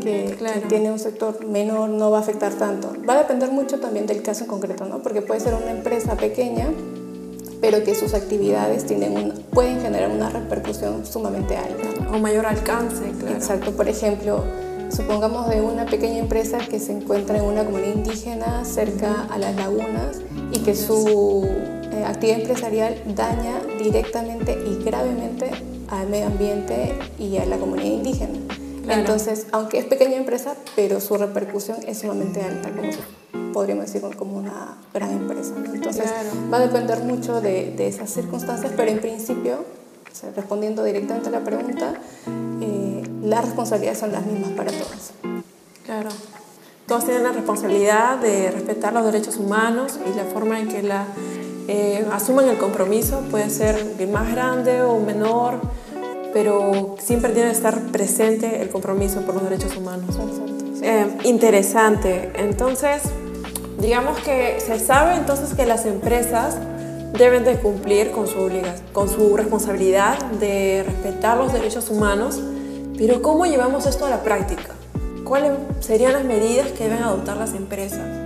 que, 0.00 0.36
tiene 0.68 0.90
un 0.90 0.98
sector 0.98 1.46
menor 1.46 1.88
no 1.88 2.10
va 2.10 2.18
a 2.18 2.20
afectar 2.20 2.52
tanto. 2.54 2.92
Va 3.08 3.14
a 3.14 3.18
depender 3.18 3.50
mucho 3.50 3.80
también 3.80 4.06
del 4.06 4.22
caso 4.22 4.44
en 4.44 4.50
concreto, 4.50 4.84
¿no? 4.84 5.02
Porque 5.02 5.22
puede 5.22 5.40
ser 5.40 5.54
una 5.54 5.70
empresa 5.70 6.16
pequeña, 6.16 6.68
pero 7.62 7.84
que 7.84 7.94
sus 7.94 8.12
actividades 8.12 8.84
tienen 8.84 9.32
pueden 9.52 9.80
generar 9.80 10.10
una 10.10 10.28
repercusión 10.28 11.06
sumamente 11.06 11.56
alta. 11.56 12.10
O 12.12 12.18
mayor 12.18 12.44
alcance, 12.44 13.04
claro. 13.20 13.36
Exacto. 13.36 13.70
Por 13.70 13.88
ejemplo, 13.88 14.44
supongamos 14.90 15.48
de 15.48 15.62
una 15.62 15.86
pequeña 15.86 16.18
empresa 16.18 16.58
que 16.58 16.80
se 16.80 16.92
encuentra 16.92 17.38
en 17.38 17.44
una 17.44 17.64
comunidad 17.64 17.94
indígena 17.94 18.64
cerca 18.64 19.28
a 19.30 19.38
las 19.38 19.54
lagunas 19.54 20.20
y 20.50 20.58
que 20.58 20.74
su 20.74 21.48
eh, 21.92 22.04
actividad 22.04 22.40
empresarial 22.40 23.00
daña 23.14 23.60
directamente 23.78 24.58
y 24.66 24.82
gravemente 24.82 25.50
al 25.88 26.08
medio 26.08 26.26
ambiente 26.26 26.98
y 27.16 27.36
a 27.36 27.46
la 27.46 27.58
comunidad 27.58 27.92
indígena. 27.92 28.51
Entonces, 28.88 29.46
aunque 29.52 29.78
es 29.78 29.84
pequeña 29.84 30.16
empresa, 30.16 30.54
pero 30.76 31.00
su 31.00 31.16
repercusión 31.16 31.78
es 31.86 32.00
sumamente 32.00 32.42
alta, 32.42 32.70
como 32.70 33.52
podríamos 33.52 33.86
decir 33.86 34.02
como 34.16 34.36
una 34.36 34.78
gran 34.92 35.10
empresa. 35.10 35.54
Entonces, 35.72 36.10
va 36.52 36.58
a 36.58 36.60
depender 36.60 37.00
mucho 37.00 37.40
de, 37.40 37.72
de, 37.76 37.86
esas 37.86 38.10
circunstancias, 38.10 38.72
pero 38.76 38.90
en 38.90 39.00
principio, 39.00 39.64
respondiendo 40.34 40.84
directamente 40.84 41.28
a 41.28 41.32
la 41.32 41.44
pregunta, 41.44 41.94
eh, 42.60 43.02
las 43.22 43.44
responsabilidades 43.44 43.98
son 43.98 44.12
las 44.12 44.26
mismas 44.26 44.50
para 44.52 44.70
todos. 44.70 45.12
Claro. 45.84 46.10
Todos 46.86 47.04
tienen 47.04 47.22
la 47.22 47.32
responsabilidad 47.32 48.18
de 48.18 48.50
respetar 48.50 48.92
los 48.92 49.04
derechos 49.04 49.36
humanos 49.36 49.98
y 50.10 50.16
la 50.16 50.24
forma 50.24 50.58
en 50.58 50.68
que 50.68 50.82
la 50.82 51.06
eh, 51.68 52.04
asuman 52.12 52.48
el 52.48 52.58
compromiso, 52.58 53.20
puede 53.30 53.48
ser 53.50 53.96
más 54.08 54.30
grande 54.32 54.82
o 54.82 54.98
menor, 54.98 55.60
pero 56.32 56.96
siempre 56.98 57.32
tiene 57.32 57.50
que 57.50 57.56
estar 57.56 57.78
presente 57.92 58.62
el 58.62 58.70
compromiso 58.70 59.20
por 59.22 59.34
los 59.34 59.44
derechos 59.44 59.76
humanos. 59.76 60.16
Eh, 60.82 61.06
interesante. 61.24 62.32
Entonces, 62.34 63.02
digamos 63.80 64.18
que 64.20 64.58
se 64.60 64.78
sabe 64.78 65.14
entonces 65.16 65.54
que 65.54 65.66
las 65.66 65.86
empresas 65.86 66.56
deben 67.18 67.44
de 67.44 67.56
cumplir 67.56 68.10
con 68.10 68.26
su, 68.26 68.50
con 68.92 69.08
su 69.08 69.36
responsabilidad 69.36 70.18
de 70.40 70.82
respetar 70.86 71.36
los 71.36 71.52
derechos 71.52 71.90
humanos, 71.90 72.40
pero 72.96 73.20
¿cómo 73.22 73.44
llevamos 73.46 73.86
esto 73.86 74.06
a 74.06 74.10
la 74.10 74.22
práctica? 74.22 74.74
¿Cuáles 75.24 75.52
serían 75.80 76.12
las 76.14 76.24
medidas 76.24 76.68
que 76.72 76.84
deben 76.84 77.02
adoptar 77.02 77.36
las 77.36 77.54
empresas? 77.54 78.22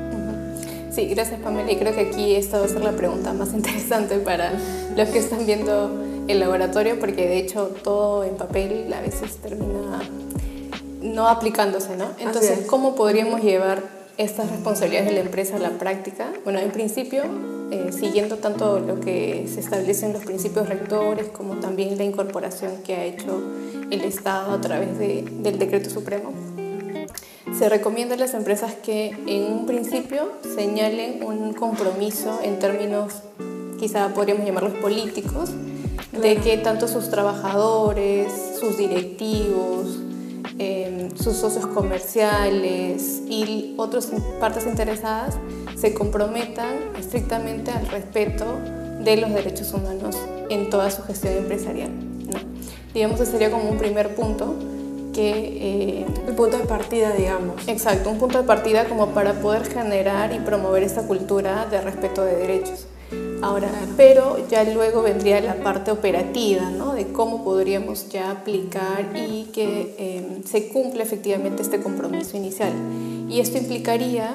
Sí, 0.90 1.06
gracias 1.08 1.40
Pamela. 1.40 1.70
Y 1.70 1.76
creo 1.76 1.94
que 1.94 2.00
aquí 2.00 2.34
esta 2.36 2.58
va 2.58 2.64
a 2.64 2.68
ser 2.68 2.82
la 2.82 2.92
pregunta 2.92 3.32
más 3.32 3.52
interesante 3.54 4.16
para 4.18 4.52
los 4.96 5.08
que 5.10 5.18
están 5.18 5.44
viendo 5.44 6.05
el 6.28 6.40
laboratorio, 6.40 6.98
porque 6.98 7.26
de 7.26 7.38
hecho 7.38 7.66
todo 7.82 8.24
en 8.24 8.36
papel 8.36 8.92
a 8.92 9.00
veces 9.00 9.36
termina 9.36 10.00
no 11.02 11.28
aplicándose, 11.28 11.96
¿no? 11.96 12.06
Entonces, 12.18 12.66
¿cómo 12.66 12.94
podríamos 12.94 13.42
llevar 13.42 13.82
estas 14.16 14.50
responsabilidades 14.50 15.08
de 15.08 15.14
la 15.14 15.20
empresa 15.20 15.56
a 15.56 15.58
la 15.58 15.70
práctica? 15.70 16.32
Bueno, 16.42 16.58
en 16.58 16.70
principio, 16.70 17.22
eh, 17.70 17.90
siguiendo 17.92 18.36
tanto 18.36 18.80
lo 18.80 19.00
que 19.00 19.46
se 19.52 19.60
establece 19.60 20.06
en 20.06 20.14
los 20.14 20.24
principios 20.24 20.68
rectores 20.68 21.28
como 21.28 21.56
también 21.56 21.96
la 21.96 22.04
incorporación 22.04 22.82
que 22.84 22.94
ha 22.94 23.04
hecho 23.04 23.42
el 23.90 24.02
Estado 24.02 24.52
a 24.52 24.60
través 24.60 24.98
de, 24.98 25.24
del 25.42 25.58
decreto 25.58 25.90
supremo 25.90 26.32
se 27.58 27.68
recomienda 27.68 28.16
a 28.16 28.18
las 28.18 28.34
empresas 28.34 28.74
que 28.74 29.16
en 29.26 29.52
un 29.52 29.66
principio 29.66 30.30
señalen 30.42 31.22
un 31.22 31.54
compromiso 31.54 32.40
en 32.42 32.58
términos, 32.58 33.22
quizá 33.78 34.12
podríamos 34.12 34.44
llamarlos 34.44 34.74
políticos, 34.74 35.50
de 36.20 36.36
que 36.36 36.58
tanto 36.58 36.88
sus 36.88 37.10
trabajadores, 37.10 38.32
sus 38.58 38.76
directivos, 38.76 39.98
em, 40.58 41.14
sus 41.16 41.36
socios 41.36 41.66
comerciales 41.66 43.22
y 43.28 43.74
otras 43.76 44.10
partes 44.40 44.66
interesadas 44.66 45.36
se 45.76 45.92
comprometan 45.94 46.74
estrictamente 46.98 47.70
al 47.70 47.86
respeto 47.88 48.44
de 49.00 49.16
los 49.18 49.32
derechos 49.32 49.72
humanos 49.72 50.16
en 50.48 50.70
toda 50.70 50.90
su 50.90 51.02
gestión 51.02 51.34
empresarial. 51.34 51.90
Digamos 52.94 53.20
que 53.20 53.26
sería 53.26 53.50
como 53.50 53.68
un 53.68 53.76
primer 53.76 54.14
punto 54.14 54.54
que... 55.12 55.30
Eh, 55.30 56.06
el 56.26 56.34
punto 56.34 56.58
de 56.58 56.64
partida, 56.64 57.12
digamos. 57.12 57.68
Exacto, 57.68 58.10
un 58.10 58.18
punto 58.18 58.38
de 58.38 58.44
partida 58.44 58.86
como 58.86 59.08
para 59.08 59.34
poder 59.34 59.64
generar 59.66 60.32
y 60.32 60.38
promover 60.40 60.82
esta 60.82 61.02
cultura 61.06 61.66
de 61.66 61.80
respeto 61.80 62.24
de 62.24 62.36
derechos. 62.36 62.86
Ahora, 63.46 63.70
pero 63.96 64.44
ya 64.48 64.64
luego 64.64 65.02
vendría 65.02 65.40
la 65.40 65.54
parte 65.54 65.92
operativa, 65.92 66.68
¿no? 66.68 66.94
De 66.94 67.12
cómo 67.12 67.44
podríamos 67.44 68.08
ya 68.08 68.32
aplicar 68.32 69.10
y 69.14 69.44
que 69.52 69.94
em, 69.98 70.42
se 70.42 70.66
cumpla 70.66 71.04
efectivamente 71.04 71.62
este 71.62 71.80
compromiso 71.80 72.36
inicial. 72.36 72.72
Y 73.28 73.38
esto 73.38 73.58
implicaría 73.58 74.34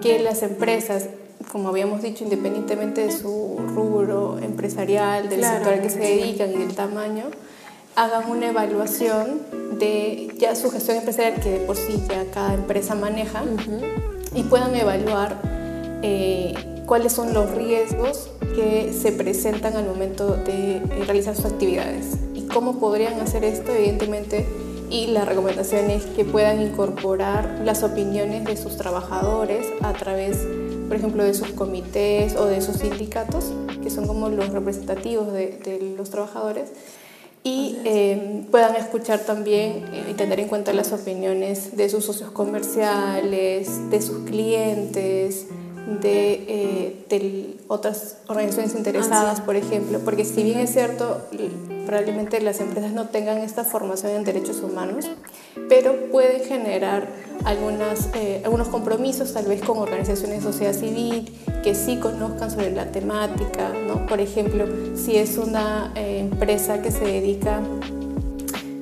que 0.00 0.20
las 0.20 0.44
empresas, 0.44 1.08
como 1.50 1.70
habíamos 1.70 2.02
dicho, 2.02 2.22
independientemente 2.22 3.00
de 3.00 3.10
su 3.10 3.58
rubro 3.74 4.38
empresarial, 4.38 5.28
del 5.28 5.42
sector 5.42 5.72
al 5.72 5.82
que 5.82 5.90
se 5.90 5.98
dedican 5.98 6.52
y 6.52 6.58
del 6.58 6.76
tamaño, 6.76 7.24
hagan 7.96 8.30
una 8.30 8.50
evaluación 8.50 9.40
de 9.80 10.32
ya 10.38 10.54
su 10.54 10.70
gestión 10.70 10.98
empresarial, 10.98 11.40
que 11.40 11.50
de 11.50 11.58
por 11.66 11.74
sí 11.74 12.00
ya 12.08 12.24
cada 12.32 12.54
empresa 12.54 12.94
maneja, 12.94 13.42
y 14.36 14.44
puedan 14.44 14.72
evaluar 14.76 15.36
eh, 16.02 16.54
cuáles 16.86 17.12
son 17.12 17.34
los 17.34 17.50
riesgos 17.50 18.30
que 18.56 18.92
se 18.94 19.12
presentan 19.12 19.76
al 19.76 19.84
momento 19.84 20.36
de 20.36 20.76
eh, 20.76 20.82
realizar 21.04 21.36
sus 21.36 21.44
actividades 21.44 22.16
y 22.34 22.46
cómo 22.46 22.80
podrían 22.80 23.20
hacer 23.20 23.44
esto, 23.44 23.70
evidentemente, 23.72 24.46
y 24.88 25.08
la 25.08 25.24
recomendación 25.24 25.90
es 25.90 26.06
que 26.06 26.24
puedan 26.24 26.62
incorporar 26.62 27.60
las 27.64 27.82
opiniones 27.82 28.44
de 28.44 28.56
sus 28.56 28.76
trabajadores 28.78 29.66
a 29.82 29.92
través, 29.92 30.38
por 30.88 30.96
ejemplo, 30.96 31.22
de 31.22 31.34
sus 31.34 31.48
comités 31.48 32.34
o 32.36 32.46
de 32.46 32.62
sus 32.62 32.76
sindicatos, 32.76 33.52
que 33.82 33.90
son 33.90 34.06
como 34.06 34.30
los 34.30 34.48
representativos 34.48 35.32
de, 35.32 35.58
de 35.62 35.94
los 35.96 36.08
trabajadores, 36.08 36.70
y 37.46 37.76
eh, 37.84 38.44
puedan 38.50 38.74
escuchar 38.74 39.20
también 39.20 39.84
eh, 39.92 40.08
y 40.10 40.14
tener 40.14 40.40
en 40.40 40.48
cuenta 40.48 40.72
las 40.72 40.92
opiniones 40.92 41.76
de 41.76 41.88
sus 41.88 42.04
socios 42.04 42.32
comerciales, 42.32 43.88
de 43.88 44.02
sus 44.02 44.24
clientes, 44.24 45.46
de, 45.86 46.96
eh, 47.10 47.56
otras 47.68 48.18
organizaciones 48.26 48.74
interesadas, 48.74 49.40
por 49.40 49.56
ejemplo, 49.56 50.00
porque 50.00 50.24
si 50.24 50.42
bien 50.42 50.58
es 50.58 50.72
cierto, 50.72 51.22
probablemente 51.86 52.40
las 52.40 52.60
empresas 52.60 52.92
no 52.92 53.08
tengan 53.08 53.38
esta 53.38 53.64
formación 53.64 54.12
en 54.12 54.24
derechos 54.24 54.60
humanos, 54.62 55.06
pero 55.68 56.10
pueden 56.10 56.42
generar 56.42 57.08
algunas, 57.44 58.08
eh, 58.14 58.42
algunos 58.44 58.68
compromisos 58.68 59.32
tal 59.32 59.46
vez 59.46 59.62
con 59.62 59.78
organizaciones 59.78 60.44
de 60.44 60.52
sociedad 60.52 60.72
civil 60.72 61.32
que 61.62 61.74
sí 61.74 61.98
conozcan 61.98 62.50
sobre 62.50 62.72
la 62.72 62.90
temática, 62.90 63.72
¿no? 63.86 64.06
Por 64.06 64.20
ejemplo, 64.20 64.66
si 64.96 65.16
es 65.16 65.38
una 65.38 65.92
eh, 65.94 66.18
empresa 66.18 66.82
que 66.82 66.90
se 66.90 67.04
dedica 67.04 67.60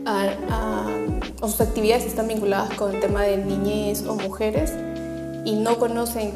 a, 0.06 0.26
a, 0.50 0.87
o 1.40 1.49
sus 1.49 1.61
actividades 1.61 2.06
están 2.06 2.28
vinculadas 2.28 2.73
con 2.75 2.94
el 2.94 3.00
tema 3.00 3.23
de 3.23 3.37
niñez 3.38 4.06
o 4.06 4.14
mujeres 4.14 4.73
y 5.44 5.56
no 5.56 5.78
conocen 5.78 6.32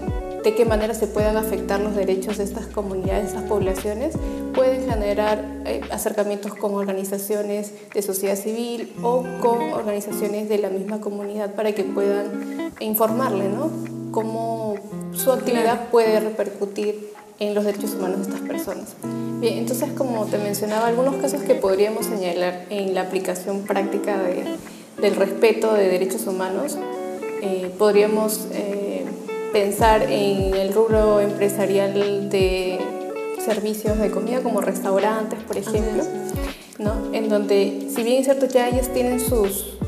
de 0.48 0.54
qué 0.54 0.64
manera 0.64 0.94
se 0.94 1.06
puedan 1.06 1.36
afectar 1.36 1.78
los 1.78 1.94
derechos 1.94 2.38
de 2.38 2.44
estas 2.44 2.64
comunidades, 2.68 3.24
de 3.24 3.28
estas 3.28 3.42
poblaciones, 3.42 4.14
pueden 4.54 4.88
generar 4.88 5.44
eh, 5.66 5.82
acercamientos 5.90 6.54
con 6.54 6.72
organizaciones 6.72 7.74
de 7.92 8.00
sociedad 8.00 8.34
civil 8.34 8.90
o 9.02 9.26
con 9.42 9.60
organizaciones 9.74 10.48
de 10.48 10.56
la 10.56 10.70
misma 10.70 11.02
comunidad 11.02 11.54
para 11.54 11.72
que 11.72 11.84
puedan 11.84 12.72
informarle 12.80 13.50
¿no? 13.50 13.70
cómo 14.10 14.76
su 15.12 15.32
actividad 15.32 15.90
puede 15.90 16.18
repercutir 16.18 17.12
en 17.40 17.54
los 17.54 17.66
derechos 17.66 17.92
humanos 17.92 18.26
de 18.26 18.32
estas 18.32 18.48
personas. 18.48 18.96
Bien, 19.40 19.58
entonces 19.58 19.90
como 19.92 20.24
te 20.24 20.38
mencionaba, 20.38 20.86
algunos 20.86 21.16
casos 21.16 21.42
que 21.42 21.56
podríamos 21.56 22.06
señalar 22.06 22.64
en 22.70 22.94
la 22.94 23.02
aplicación 23.02 23.64
práctica 23.64 24.16
de, 24.16 24.56
del 24.98 25.14
respeto 25.14 25.74
de 25.74 25.88
derechos 25.88 26.26
humanos, 26.26 26.78
eh, 27.42 27.70
podríamos 27.78 28.48
eh, 28.52 28.87
pensar 29.52 30.02
en 30.02 30.54
el 30.54 30.72
rubro 30.72 31.20
empresarial 31.20 31.94
de 32.30 32.78
servicios 33.44 33.98
de 33.98 34.10
comida 34.10 34.40
como 34.42 34.60
restaurantes, 34.60 35.38
por 35.40 35.56
ejemplo, 35.56 36.04
¿no? 36.78 37.12
en 37.12 37.28
donde 37.28 37.88
si 37.94 38.02
bien 38.02 38.18
es 38.18 38.24
cierto 38.26 38.46
ya 38.46 38.68
ellos 38.68 38.88
tienen 38.92 39.20
sus 39.20 39.78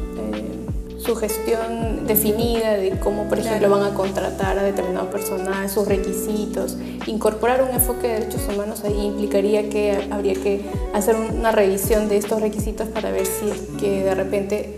su 1.01 1.17
gestión 1.17 2.07
definida 2.07 2.75
de 2.75 2.91
cómo, 3.01 3.25
por 3.25 3.39
ejemplo, 3.39 3.71
van 3.71 3.83
a 3.83 3.95
contratar 3.95 4.59
a 4.59 4.63
determinado 4.63 5.11
personal, 5.11 5.69
sus 5.71 5.89
requisitos. 5.89 6.77
Incorporar 7.07 7.63
un 7.63 7.71
enfoque 7.71 8.07
de 8.07 8.21
derechos 8.21 8.43
humanos 8.53 8.85
ahí 8.85 9.07
implicaría 9.07 9.71
que 9.71 10.09
habría 10.11 10.35
que 10.35 10.61
hacer 10.93 11.17
una 11.17 11.53
revisión 11.53 12.09
de 12.09 12.19
estos 12.19 12.43
requisitos 12.43 12.89
para 12.89 13.11
ver 13.11 13.25
si 13.25 13.51
es 13.51 13.81
que 13.81 14.05
de 14.05 14.15
repente 14.15 14.77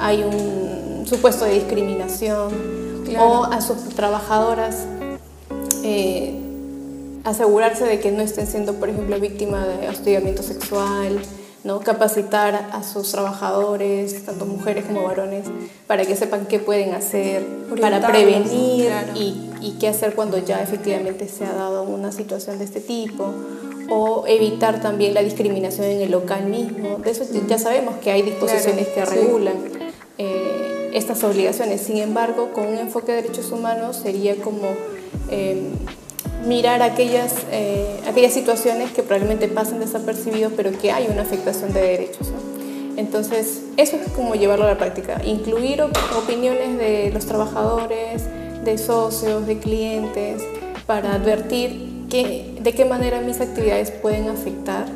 hay 0.00 0.22
un 0.22 1.04
supuesto 1.06 1.44
de 1.44 1.54
discriminación 1.54 2.83
o 3.18 3.44
a 3.44 3.60
sus 3.60 3.88
trabajadoras 3.90 4.84
eh, 5.82 6.40
asegurarse 7.24 7.84
de 7.84 8.00
que 8.00 8.12
no 8.12 8.22
estén 8.22 8.46
siendo, 8.46 8.74
por 8.74 8.88
ejemplo, 8.88 9.18
víctimas 9.18 9.66
de 9.66 9.88
hostigamiento 9.88 10.42
sexual 10.42 11.20
¿no? 11.64 11.80
capacitar 11.80 12.68
a 12.72 12.82
sus 12.82 13.10
trabajadores, 13.10 14.24
tanto 14.26 14.44
mujeres 14.44 14.84
como 14.84 15.02
varones, 15.02 15.46
para 15.86 16.04
que 16.04 16.14
sepan 16.14 16.46
qué 16.46 16.58
pueden 16.58 16.92
hacer, 16.92 17.42
para 17.80 18.06
prevenir 18.06 18.92
y, 19.14 19.50
y, 19.62 19.76
qué 19.80 19.88
hacer 19.88 20.14
cuando 20.14 20.36
ya 20.38 20.62
efectivamente 20.62 21.26
se 21.26 21.46
ha 21.46 21.54
dado 21.54 21.82
una 21.82 22.12
situación 22.12 22.58
de 22.58 22.64
este 22.64 22.80
tipo, 22.80 23.32
o 23.90 24.24
evitar 24.26 24.80
también 24.80 25.14
la 25.14 25.22
discriminación 25.22 25.86
en 25.86 26.02
el 26.02 26.10
local 26.10 26.44
mismo. 26.44 26.98
De 26.98 27.10
eso 27.10 27.24
ya 27.48 27.58
sabemos 27.58 27.96
que 27.96 28.10
hay 28.10 28.22
disposiciones 28.22 28.88
que 28.88 29.04
regulan. 29.04 29.56
Eh, 30.18 30.73
estas 30.94 31.24
obligaciones. 31.24 31.82
Sin 31.82 31.98
embargo, 31.98 32.52
con 32.52 32.68
un 32.68 32.78
enfoque 32.78 33.12
de 33.12 33.22
derechos 33.22 33.50
humanos 33.50 33.96
sería 33.96 34.36
como 34.36 34.68
eh, 35.28 35.68
mirar 36.46 36.82
aquellas, 36.82 37.34
eh, 37.50 38.00
aquellas 38.08 38.32
situaciones 38.32 38.92
que 38.92 39.02
probablemente 39.02 39.48
pasen 39.48 39.80
desapercibidos, 39.80 40.52
pero 40.56 40.70
que 40.78 40.92
hay 40.92 41.08
una 41.10 41.22
afectación 41.22 41.72
de 41.74 41.80
derechos. 41.80 42.28
Entonces, 42.96 43.62
eso 43.76 43.96
es 43.96 44.08
como 44.12 44.36
llevarlo 44.36 44.66
a 44.66 44.68
la 44.68 44.78
práctica, 44.78 45.20
incluir 45.24 45.82
opiniones 45.82 46.78
de 46.78 47.10
los 47.12 47.26
trabajadores, 47.26 48.22
de 48.64 48.78
socios, 48.78 49.48
de 49.48 49.58
clientes, 49.58 50.42
para 50.86 51.14
advertir 51.14 52.06
que, 52.08 52.56
de 52.60 52.72
qué 52.72 52.84
manera 52.84 53.20
mis 53.20 53.40
actividades 53.40 53.90
pueden 53.90 54.28
afectar 54.28 54.86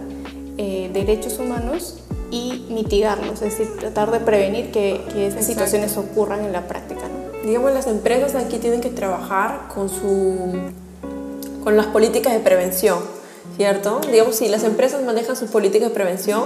eh, 0.59 0.91
derechos 0.93 1.41
humanos 1.41 2.05
y 2.31 2.67
mitigarlos, 2.71 3.43
es 3.43 3.59
decir, 3.59 3.77
tratar 3.79 4.11
de 4.11 4.21
prevenir 4.21 4.71
que, 4.71 5.05
que 5.13 5.27
esas 5.27 5.47
situaciones 5.47 5.97
ocurran 5.97 6.45
en 6.45 6.53
la 6.53 6.69
práctica. 6.69 7.03
Digamos, 7.45 7.73
las 7.73 7.87
empresas 7.87 8.35
aquí 8.35 8.59
tienen 8.59 8.81
que 8.81 8.91
trabajar 8.91 9.69
con 9.75 9.89
su 9.89 10.53
con 11.65 11.77
las 11.77 11.87
políticas 11.87 12.33
de 12.33 12.41
prevención, 12.41 12.99
¿cierto? 13.57 14.01
Digamos, 14.11 14.37
si 14.37 14.49
las 14.49 14.65
empresas 14.65 15.03
manejan 15.05 15.37
sus 15.37 15.51
políticas 15.51 15.89
de 15.89 15.95
prevención, 15.95 16.45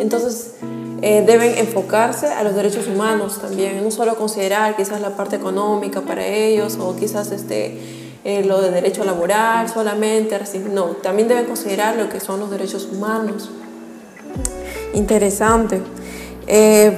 entonces 0.00 0.54
eh, 1.02 1.22
deben 1.26 1.56
enfocarse 1.58 2.28
a 2.28 2.42
los 2.42 2.54
derechos 2.54 2.88
humanos 2.88 3.38
también, 3.40 3.82
no 3.84 3.90
solo 3.90 4.16
considerar 4.16 4.74
quizás 4.74 5.00
la 5.00 5.10
parte 5.10 5.36
económica 5.36 6.00
para 6.00 6.26
ellos 6.26 6.76
o 6.80 6.96
quizás 6.96 7.30
este, 7.30 7.78
eh, 8.24 8.42
lo 8.44 8.60
de 8.62 8.70
derecho 8.70 9.04
laboral 9.04 9.68
solamente, 9.68 10.38
no, 10.72 10.86
también 11.02 11.28
deben 11.28 11.44
considerar 11.44 11.96
lo 11.96 12.08
que 12.08 12.20
son 12.20 12.40
los 12.40 12.50
derechos 12.50 12.88
humanos. 12.90 13.50
Interesante. 14.94 15.80
Eh, 16.46 16.96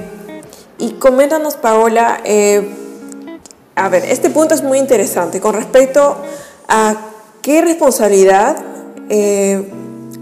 y 0.77 0.91
coméntanos, 0.93 1.55
Paola, 1.55 2.21
a 3.75 3.89
ver, 3.89 4.05
este 4.05 4.29
punto 4.29 4.53
es 4.53 4.63
muy 4.63 4.77
interesante 4.77 5.41
con 5.41 5.53
respecto 5.53 6.17
a 6.67 6.95
¿Qué 7.47 7.61
responsabilidad 7.61 8.57
eh, 9.07 9.71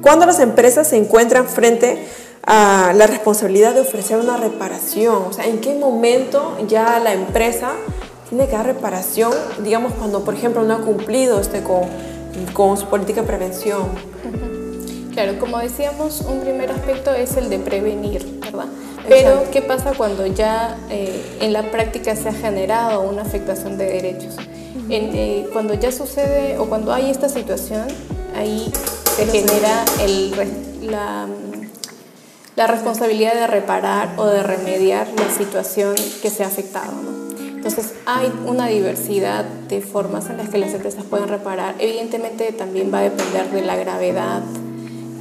cuando 0.04 0.28
las 0.28 0.40
empresas 0.40 0.88
se 0.90 0.96
encuentran 0.96 1.48
frente 1.48 2.06
a 2.46 2.94
la 2.96 3.08
responsabilidad 3.08 3.74
de 3.74 3.82
ofrecer 3.82 4.20
una 4.20 4.38
reparación? 4.38 5.24
O 5.28 5.34
sea, 5.34 5.48
¿en 5.48 5.60
qué 5.60 5.74
momento 5.74 6.56
ya 6.68 7.00
la 7.00 7.14
empresa 7.14 7.72
tiene 8.30 8.46
que 8.46 8.52
dar 8.52 8.68
reparación, 8.68 9.32
digamos, 9.64 9.94
cuando, 9.94 10.24
por 10.24 10.36
ejemplo, 10.36 10.62
no 10.62 10.76
ha 10.76 10.82
cumplido 10.82 11.42
este 11.42 11.64
con, 11.64 11.86
con 12.54 12.78
su 12.78 12.86
política 12.90 13.22
de 13.22 13.28
prevención? 13.28 13.88
Claro, 15.16 15.40
como 15.40 15.60
decíamos, 15.60 16.20
un 16.28 16.42
primer 16.42 16.70
aspecto 16.70 17.14
es 17.14 17.38
el 17.38 17.50
de 17.50 17.58
prevenir, 17.58 18.38
¿verdad? 18.42 18.66
Pero, 19.08 19.46
¿qué 19.50 19.62
pasa 19.62 19.94
cuando 19.96 20.26
ya 20.28 20.78
eh, 20.90 21.38
en 21.40 21.54
la 21.54 21.72
práctica 21.72 22.18
se 22.18 22.28
ha 22.28 22.34
generado 22.34 23.00
una 23.00 23.22
afectación 23.22 23.78
de 23.78 23.86
derechos? 23.86 24.36
Eh, 24.90 25.48
cuando 25.54 25.74
ya 25.74 25.94
sucede 25.94 26.58
o 26.58 26.66
cuando 26.68 26.92
hay 26.92 27.10
esta 27.10 27.30
situación, 27.30 27.88
ahí 28.36 28.70
se 29.16 29.26
genera 29.28 29.86
el, 30.02 30.32
la, 30.82 31.28
la, 32.58 32.68
responsabilidad 32.68 33.36
de 33.36 33.48
reparar 33.48 34.16
o 34.18 34.26
de 34.26 34.44
remediar 34.44 35.08
la 35.18 35.34
situación 35.34 35.96
que 36.22 36.30
se 36.30 36.44
ha 36.44 36.48
afectado. 36.48 36.92
Entonces 37.40 37.94
hay 38.06 38.30
una 38.46 38.68
diversidad 38.68 39.46
de 39.46 39.80
formas 39.80 40.30
en 40.30 40.38
las 40.38 40.50
que 40.50 40.58
las 40.58 40.74
empresas 40.74 41.06
pueden 41.06 41.30
reparar. 41.30 41.76
Evidentemente 41.80 42.52
también 42.52 42.94
va 42.94 43.00
a 43.00 43.04
depender 43.04 43.50
de 43.50 43.62
la 43.62 43.78
gravedad 43.78 44.44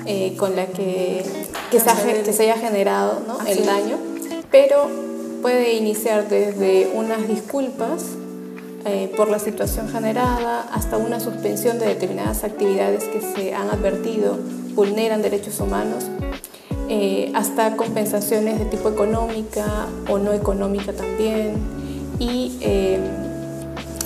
eh, 0.07 0.35
con 0.37 0.57
la 0.57 0.67
que, 0.67 1.25
que, 1.71 1.81
se, 1.81 2.23
que 2.25 2.33
se 2.33 2.43
haya 2.45 2.57
generado 2.57 3.21
¿no? 3.27 3.39
el 3.47 3.65
daño, 3.65 3.97
pero 4.51 4.89
puede 5.43 5.75
iniciar 5.75 6.29
desde 6.29 6.91
unas 6.95 7.29
disculpas 7.29 8.03
eh, 8.87 9.11
por 9.17 9.31
la 9.31 9.39
situación 9.39 9.89
generada 9.89 10.69
hasta 10.73 10.99
una 10.99 11.19
suspensión 11.19 11.79
de 11.79 11.87
determinadas 11.87 12.45
actividades 12.45 13.05
que 13.05 13.21
se 13.21 13.55
han 13.55 13.71
advertido 13.71 14.37
vulneran 14.75 15.23
derechos 15.23 15.59
humanos, 15.61 16.05
eh, 16.89 17.33
hasta 17.35 17.77
compensaciones 17.77 18.59
de 18.59 18.67
tipo 18.67 18.91
económica 18.91 19.87
o 20.11 20.19
no 20.19 20.33
económica 20.33 20.93
también. 20.93 21.55
Y 22.19 22.59
eh, 22.61 22.99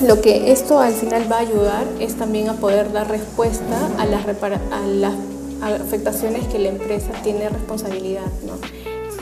lo 0.06 0.20
que 0.20 0.52
esto 0.52 0.78
al 0.78 0.92
final 0.92 1.30
va 1.30 1.37
a 1.37 1.40
ayudar 1.40 1.84
es 1.98 2.14
también 2.14 2.48
a 2.48 2.54
poder 2.54 2.92
dar 2.92 3.11
respuesta 3.11 3.90
a 3.98 4.06
las, 4.06 4.24
a 4.26 4.87
las 4.87 5.14
afectaciones 5.62 6.47
que 6.49 6.59
la 6.59 6.68
empresa 6.68 7.11
tiene 7.23 7.49
responsabilidad 7.49 8.27
¿no? 8.47 8.55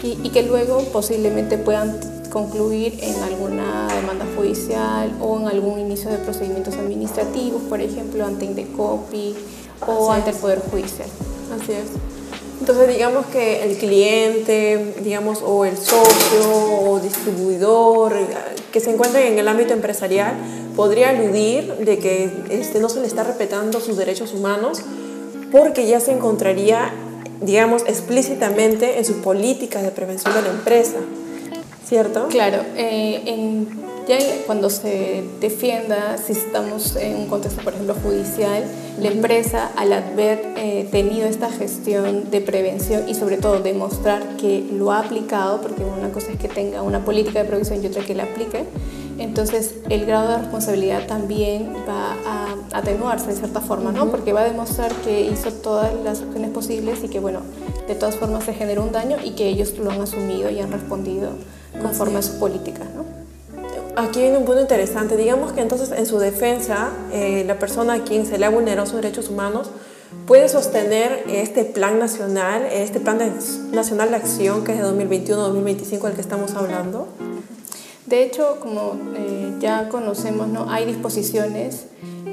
y, 0.02 0.18
y 0.22 0.30
que 0.30 0.42
luego 0.42 0.82
posiblemente 0.92 1.58
puedan 1.58 1.98
concluir 2.36 2.98
en 3.00 3.14
alguna 3.22 3.88
demanda 3.94 4.26
judicial 4.36 5.10
o 5.22 5.40
en 5.40 5.48
algún 5.48 5.78
inicio 5.80 6.10
de 6.10 6.18
procedimientos 6.18 6.74
administrativos, 6.76 7.62
por 7.62 7.80
ejemplo, 7.80 8.26
ante 8.26 8.44
Indecopi 8.44 9.34
o 9.86 10.12
ante 10.12 10.30
el 10.30 10.36
Poder 10.36 10.60
Judicial. 10.70 11.08
Así 11.54 11.72
es. 11.72 11.86
Entonces, 12.60 12.88
digamos 12.88 13.26
que 13.26 13.64
el 13.64 13.78
cliente, 13.78 14.94
digamos, 15.02 15.40
o 15.42 15.64
el 15.64 15.78
socio 15.78 16.90
o 16.90 17.00
distribuidor 17.00 18.14
que 18.70 18.80
se 18.80 18.90
encuentre 18.90 19.28
en 19.28 19.38
el 19.38 19.48
ámbito 19.48 19.72
empresarial 19.72 20.34
podría 20.74 21.10
aludir 21.10 21.72
de 21.74 21.98
que 21.98 22.30
este, 22.50 22.80
no 22.80 22.90
se 22.90 23.00
le 23.00 23.06
está 23.06 23.24
respetando 23.24 23.80
sus 23.80 23.96
derechos 23.96 24.34
humanos 24.34 24.82
porque 25.52 25.86
ya 25.86 26.00
se 26.00 26.12
encontraría, 26.12 26.92
digamos, 27.40 27.82
explícitamente 27.86 28.98
en 28.98 29.04
sus 29.04 29.16
políticas 29.16 29.82
de 29.82 29.90
prevención 29.90 30.34
de 30.34 30.42
la 30.42 30.50
empresa. 30.50 30.98
¿cierto? 31.86 32.26
Claro, 32.28 32.58
eh, 32.76 33.22
en, 33.26 33.68
ya 34.08 34.18
cuando 34.46 34.70
se 34.70 35.22
defienda, 35.40 36.18
si 36.18 36.32
estamos 36.32 36.96
en 36.96 37.16
un 37.16 37.26
contexto, 37.26 37.62
por 37.62 37.74
ejemplo, 37.74 37.94
judicial, 38.02 38.64
la 39.00 39.08
empresa, 39.08 39.70
al 39.76 39.92
haber 39.92 40.40
eh, 40.56 40.88
tenido 40.90 41.26
esta 41.26 41.50
gestión 41.50 42.30
de 42.30 42.40
prevención 42.40 43.08
y 43.08 43.14
sobre 43.14 43.36
todo 43.36 43.60
demostrar 43.60 44.36
que 44.36 44.64
lo 44.72 44.90
ha 44.92 45.00
aplicado, 45.00 45.60
porque 45.60 45.84
una 45.84 46.10
cosa 46.10 46.32
es 46.32 46.38
que 46.38 46.48
tenga 46.48 46.82
una 46.82 47.04
política 47.04 47.42
de 47.42 47.48
prevención 47.48 47.82
y 47.82 47.86
otra 47.86 48.04
que 48.04 48.14
la 48.14 48.24
aplique, 48.24 48.64
entonces 49.18 49.74
el 49.88 50.06
grado 50.06 50.30
de 50.30 50.38
responsabilidad 50.38 51.06
también 51.06 51.74
va 51.88 52.16
a 52.26 52.78
atenuarse 52.78 53.28
de 53.28 53.34
cierta 53.34 53.60
forma, 53.60 53.92
¿no? 53.92 54.10
Porque 54.10 54.32
va 54.32 54.42
a 54.42 54.44
demostrar 54.44 54.92
que 55.04 55.22
hizo 55.22 55.52
todas 55.52 55.92
las 56.04 56.20
acciones 56.20 56.50
posibles 56.50 57.02
y 57.02 57.08
que, 57.08 57.20
bueno, 57.20 57.40
de 57.88 57.94
todas 57.94 58.16
formas 58.16 58.44
se 58.44 58.54
generó 58.54 58.82
un 58.82 58.92
daño 58.92 59.16
y 59.24 59.30
que 59.30 59.48
ellos 59.48 59.76
lo 59.78 59.90
han 59.90 60.00
asumido 60.00 60.50
y 60.50 60.60
han 60.60 60.72
respondido 60.72 61.30
conforme 61.80 62.18
a 62.18 62.22
su 62.22 62.38
política. 62.38 62.82
¿no? 62.94 63.04
Aquí 63.96 64.20
viene 64.20 64.36
un 64.36 64.44
punto 64.44 64.60
interesante. 64.60 65.16
Digamos 65.16 65.52
que 65.52 65.62
entonces 65.62 65.90
en 65.90 66.04
su 66.04 66.18
defensa, 66.18 66.90
eh, 67.12 67.44
la 67.46 67.58
persona 67.58 67.94
a 67.94 68.04
quien 68.04 68.26
se 68.26 68.38
le 68.38 68.44
ha 68.44 68.50
vulnerado 68.50 68.86
sus 68.86 68.96
derechos 68.96 69.30
humanos 69.30 69.70
puede 70.26 70.48
sostener 70.48 71.24
este 71.28 71.64
plan 71.64 71.98
nacional, 71.98 72.66
este 72.70 73.00
plan 73.00 73.18
nacional 73.72 74.10
de 74.10 74.16
acción 74.16 74.64
que 74.64 74.72
es 74.72 74.78
de 74.78 74.84
2021-2025 74.84 76.02
del 76.02 76.14
que 76.14 76.20
estamos 76.20 76.54
hablando. 76.54 77.08
De 78.06 78.22
hecho, 78.22 78.58
como 78.60 78.96
eh, 79.16 79.56
ya 79.60 79.88
conocemos, 79.88 80.48
¿no? 80.48 80.70
hay 80.70 80.84
disposiciones 80.86 81.86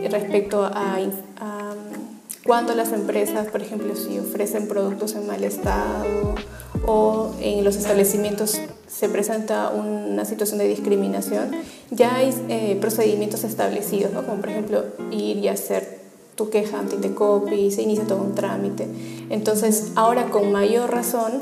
respecto 0.09 0.63
a, 0.65 0.99
cuando 2.45 2.75
las 2.75 2.91
empresas, 2.91 3.47
por 3.47 3.61
ejemplo, 3.61 3.95
si 3.95 4.19
ofrecen 4.19 4.67
productos 4.67 5.15
en 5.15 5.25
mal 5.25 5.43
estado 5.45 6.35
o 6.85 7.31
en 7.39 7.63
los 7.63 7.77
establecimientos 7.77 8.59
se 8.85 9.07
presenta 9.07 9.69
una 9.69 10.25
situación 10.25 10.59
de 10.59 10.67
discriminación, 10.67 11.51
ya 11.89 12.15
hay 12.15 12.33
eh, 12.49 12.77
procedimientos 12.81 13.45
establecidos, 13.45 14.11
¿no? 14.11 14.25
como 14.25 14.41
por 14.41 14.49
ejemplo 14.49 14.83
ir 15.09 15.37
y 15.37 15.47
hacer 15.47 16.01
tu 16.35 16.49
queja 16.49 16.79
ante 16.79 16.95
Intecopi, 16.95 17.71
se 17.71 17.83
inicia 17.83 18.05
todo 18.05 18.21
un 18.21 18.35
trámite. 18.35 18.87
Entonces, 19.29 19.91
ahora 19.95 20.29
con 20.29 20.51
mayor 20.51 20.91
razón, 20.91 21.41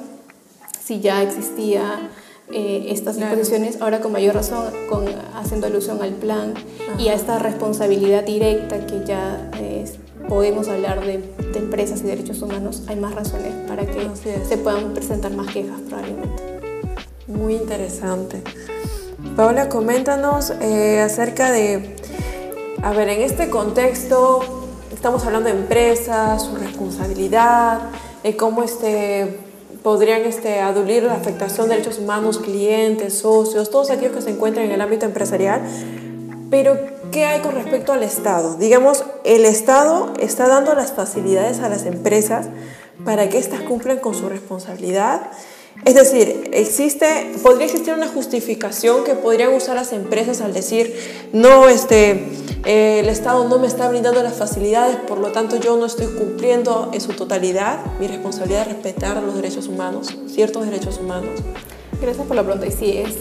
si 0.84 1.00
ya 1.00 1.24
existía 1.24 2.12
eh, 2.53 2.87
estas 2.89 3.17
disposiciones, 3.17 3.81
ahora 3.81 3.99
con 3.99 4.11
mayor 4.11 4.35
razón, 4.35 4.65
con, 4.89 5.05
haciendo 5.35 5.67
alusión 5.67 6.01
al 6.01 6.13
plan 6.13 6.53
y 6.97 7.07
a 7.09 7.13
esta 7.13 7.39
responsabilidad 7.39 8.23
directa 8.23 8.85
que 8.85 9.03
ya 9.05 9.49
podemos 10.27 10.67
hablar 10.67 11.05
de, 11.05 11.23
empresas 11.55 12.01
y 12.01 12.03
derechos 12.03 12.41
humanos, 12.41 12.83
hay 12.87 12.95
más 12.95 13.13
razones 13.13 13.53
para 13.67 13.85
que 13.85 14.09
se 14.15 14.57
puedan 14.57 14.93
presentar 14.93 15.33
más 15.33 15.51
quejas 15.51 15.79
probablemente. 15.87 16.59
Muy 17.27 17.55
interesante. 17.55 18.41
Paola, 19.35 19.69
coméntanos 19.69 20.51
eh, 20.61 20.99
acerca 20.99 21.51
de, 21.51 21.95
a 22.81 22.91
ver, 22.91 23.09
en 23.09 23.21
este 23.21 23.49
contexto 23.49 24.67
estamos 24.93 25.25
hablando 25.25 25.49
de 25.49 25.55
empresas, 25.55 26.43
su 26.43 26.55
responsabilidad, 26.55 27.89
de 28.23 28.35
cómo 28.35 28.63
este, 28.63 29.39
podrían 29.84 30.22
este, 30.24 30.60
adulir 30.60 31.04
la 31.04 31.13
afectación 31.13 31.67
de 31.67 31.76
derechos 31.76 32.00
humanos, 32.00 32.39
clientes, 32.39 33.20
socios, 33.20 33.70
todos 33.70 33.89
aquellos 33.89 34.15
que 34.15 34.22
se 34.22 34.30
encuentran 34.32 34.65
en 34.65 34.72
el 34.72 34.82
ámbito 34.82 35.06
empresarial. 35.06 35.62
Pero, 36.50 36.78
¿qué 37.12 37.26
hay 37.26 37.39
con 37.41 37.56
respecto 37.56 37.94
al 37.94 38.04
Estado? 38.04 38.58
Digamos, 38.58 39.06
el 39.24 39.46
Estado 39.46 40.13
está 40.20 40.48
dando 40.48 40.76
las 40.76 40.91
facilidades 40.91 41.60
a 41.62 41.70
las 41.70 41.86
empresas 41.86 42.48
para 43.06 43.30
que 43.30 43.38
éstas 43.38 43.62
cumplan 43.62 44.00
con 44.00 44.13
su 44.13 44.30
responsabilidad 44.30 45.32
es 45.86 45.95
decir, 45.95 46.51
existe, 46.53 47.31
podría 47.41 47.65
existir 47.65 47.93
una 47.93 48.07
justificación 48.07 49.03
que 49.03 49.15
podrían 49.15 49.53
usar 49.53 49.75
las 49.75 49.93
empresas 49.93 50.41
al 50.41 50.53
decir, 50.53 50.95
no, 51.34 51.69
este, 51.69 52.27
eh, 52.65 52.99
el 52.99 53.10
Estado 53.10 53.47
no 53.49 53.57
me 53.57 53.65
está 53.65 53.89
brindando 53.89 54.21
las 54.21 54.36
facilidades, 54.36 54.95
por 55.07 55.17
lo 55.17 55.31
tanto 55.31 55.55
yo 55.55 55.77
no 55.77 55.88
estoy 55.88 56.05
cumpliendo 56.05 56.91
en 56.93 57.01
su 57.01 57.13
totalidad 57.13 57.79
mi 57.99 58.05
responsabilidad 58.07 58.67
de 58.67 58.73
respetar 58.73 59.21
los 59.23 59.36
derechos 59.36 59.67
humanos, 59.67 60.15
ciertos 60.27 60.65
derechos 60.65 60.99
humanos. 60.99 61.41
Gracias 61.99 62.27
por 62.27 62.36
la 62.36 62.43
pregunta 62.43 62.67
y 62.67 62.71
sí, 62.71 62.97
es 62.97 63.15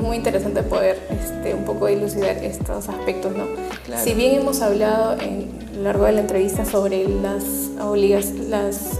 muy 0.00 0.16
interesante 0.16 0.62
poder 0.62 0.98
este, 1.10 1.54
un 1.54 1.64
poco 1.64 1.86
dilucidar 1.86 2.38
estos 2.38 2.88
aspectos. 2.88 3.32
¿no? 3.36 3.44
Si 4.02 4.14
bien 4.14 4.40
hemos 4.40 4.62
hablado 4.62 5.20
en, 5.20 5.50
a 5.72 5.76
lo 5.76 5.82
largo 5.82 6.04
de 6.06 6.12
la 6.12 6.20
entrevista 6.20 6.64
sobre 6.64 7.06
las, 7.06 7.44
obligas, 7.80 8.30
las 8.48 8.98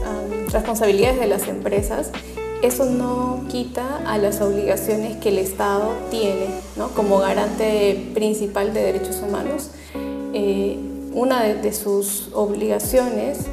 responsabilidades 0.52 1.18
de 1.18 1.26
las 1.26 1.48
empresas, 1.48 2.10
eso 2.62 2.84
no 2.84 3.44
quita 3.48 4.02
a 4.06 4.18
las 4.18 4.40
obligaciones 4.40 5.16
que 5.16 5.30
el 5.30 5.38
Estado 5.38 5.94
tiene 6.10 6.46
como 6.94 7.18
garante 7.18 8.10
principal 8.12 8.74
de 8.74 8.82
derechos 8.82 9.22
humanos. 9.26 9.70
Eh, 10.34 10.78
una 11.12 11.42
de, 11.42 11.72
sus 11.72 12.28
obligaciones, 12.34 13.46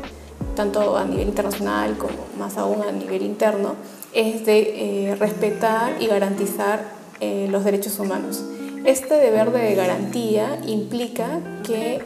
tanto 0.56 0.98
a 0.98 1.06
nivel 1.06 1.30
internacional 1.30 1.98
como 1.98 2.16
más 2.38 2.58
aún 2.58 2.82
a 2.82 2.92
nivel 2.92 3.24
interno, 3.24 3.76
es 4.14 4.46
de 4.46 5.10
eh, 5.10 5.16
respetar 5.16 6.02
y 6.02 6.08
garantizar 6.08 6.84
eh, 7.20 7.48
los 7.50 7.64
derechos 7.64 8.00
humanos. 8.00 8.44
Este 8.86 9.16
deber 9.16 9.52
de 9.52 9.74
garantía 9.74 10.60
implica 10.68 11.40
que, 11.64 12.04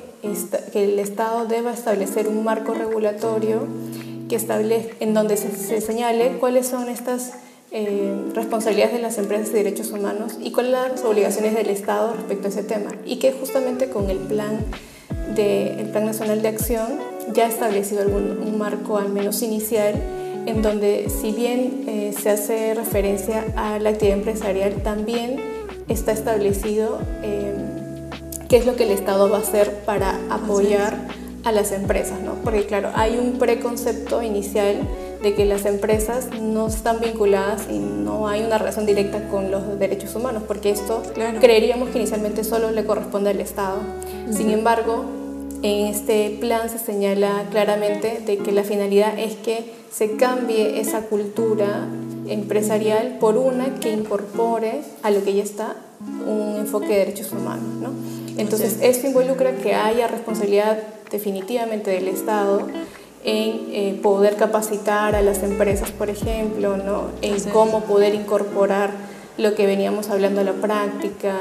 que 0.71 0.83
el 0.83 0.99
Estado 0.99 1.45
deba 1.45 1.73
establecer 1.73 2.27
un 2.27 2.43
marco 2.43 2.73
regulatorio 2.73 3.67
que 4.31 4.37
establece, 4.37 4.93
en 5.01 5.13
donde 5.13 5.35
se, 5.35 5.81
señale 5.81 6.37
cuáles 6.39 6.65
son 6.65 6.87
estas 6.87 7.33
eh, 7.71 8.13
responsabilidades 8.33 8.93
de 8.93 9.01
las 9.01 9.17
empresas 9.17 9.51
de 9.51 9.61
derechos 9.61 9.91
humanos 9.91 10.37
y 10.41 10.53
cuáles 10.53 10.71
son 10.71 10.89
las 10.89 11.03
obligaciones 11.03 11.53
del 11.53 11.69
Estado 11.69 12.13
respecto 12.13 12.47
a 12.47 12.49
ese 12.49 12.63
tema. 12.63 12.91
Y 13.05 13.17
que 13.17 13.33
justamente 13.33 13.89
con 13.89 14.09
el 14.09 14.19
plan, 14.19 14.63
de, 15.35 15.73
el 15.81 15.89
plan 15.89 16.05
Nacional 16.05 16.41
de 16.41 16.47
Acción 16.47 16.87
ya 17.33 17.47
ha 17.47 17.49
establecido 17.49 18.03
algún, 18.03 18.39
un 18.41 18.57
marco 18.57 18.97
al 18.97 19.09
menos 19.09 19.41
inicial 19.41 19.95
en 20.45 20.61
donde 20.61 21.09
si 21.09 21.33
bien 21.33 21.83
eh, 21.87 22.13
se 22.17 22.29
hace 22.29 22.73
referencia 22.73 23.43
a 23.57 23.79
la 23.79 23.89
actividad 23.89 24.17
empresarial, 24.17 24.75
también 24.81 25.41
está 25.89 26.13
establecido 26.13 26.99
eh, 27.21 27.53
qué 28.47 28.55
es 28.55 28.65
lo 28.65 28.77
que 28.77 28.85
el 28.85 28.91
Estado 28.91 29.29
va 29.29 29.39
a 29.39 29.41
hacer 29.41 29.83
para 29.83 30.17
apoyar 30.29 31.20
a 31.43 31.51
las 31.51 31.71
empresas, 31.71 32.21
¿no? 32.21 32.35
Porque 32.35 32.65
claro, 32.65 32.89
hay 32.95 33.17
un 33.17 33.39
preconcepto 33.39 34.21
inicial 34.21 34.87
de 35.21 35.35
que 35.35 35.45
las 35.45 35.65
empresas 35.65 36.29
no 36.41 36.67
están 36.67 36.99
vinculadas 36.99 37.67
y 37.69 37.77
no 37.77 38.27
hay 38.27 38.43
una 38.43 38.57
relación 38.57 38.85
directa 38.85 39.27
con 39.29 39.51
los 39.51 39.77
derechos 39.79 40.15
humanos, 40.15 40.43
porque 40.47 40.71
esto 40.71 41.03
creeríamos 41.39 41.89
que 41.89 41.99
inicialmente 41.99 42.43
solo 42.43 42.71
le 42.71 42.85
corresponde 42.85 43.29
al 43.29 43.39
Estado. 43.39 43.79
Sin 44.31 44.49
embargo, 44.49 45.05
en 45.61 45.87
este 45.87 46.37
plan 46.39 46.69
se 46.69 46.79
señala 46.79 47.45
claramente 47.51 48.21
de 48.25 48.37
que 48.37 48.51
la 48.51 48.63
finalidad 48.63 49.17
es 49.17 49.35
que 49.35 49.73
se 49.91 50.15
cambie 50.15 50.79
esa 50.79 51.01
cultura 51.01 51.87
empresarial 52.27 53.17
por 53.19 53.37
una 53.37 53.75
que 53.79 53.91
incorpore 53.91 54.81
a 55.03 55.11
lo 55.11 55.23
que 55.23 55.33
ya 55.33 55.43
está 55.43 55.75
un 56.25 56.57
enfoque 56.57 56.87
de 56.87 56.97
derechos 56.97 57.31
humanos. 57.31 57.75
¿no? 57.79 58.20
Entonces, 58.41 58.77
esto 58.81 59.07
involucra 59.07 59.53
que 59.53 59.73
haya 59.73 60.07
responsabilidad 60.07 60.79
definitivamente 61.11 61.91
del 61.91 62.07
Estado 62.07 62.67
en 63.23 63.67
eh, 63.71 63.99
poder 64.01 64.35
capacitar 64.35 65.15
a 65.15 65.21
las 65.21 65.43
empresas, 65.43 65.91
por 65.91 66.09
ejemplo, 66.09 66.77
¿no? 66.77 67.09
en 67.21 67.39
cómo 67.51 67.81
poder 67.81 68.15
incorporar 68.15 68.91
lo 69.37 69.53
que 69.53 69.67
veníamos 69.67 70.09
hablando 70.09 70.41
a 70.41 70.43
la 70.43 70.53
práctica, 70.53 71.35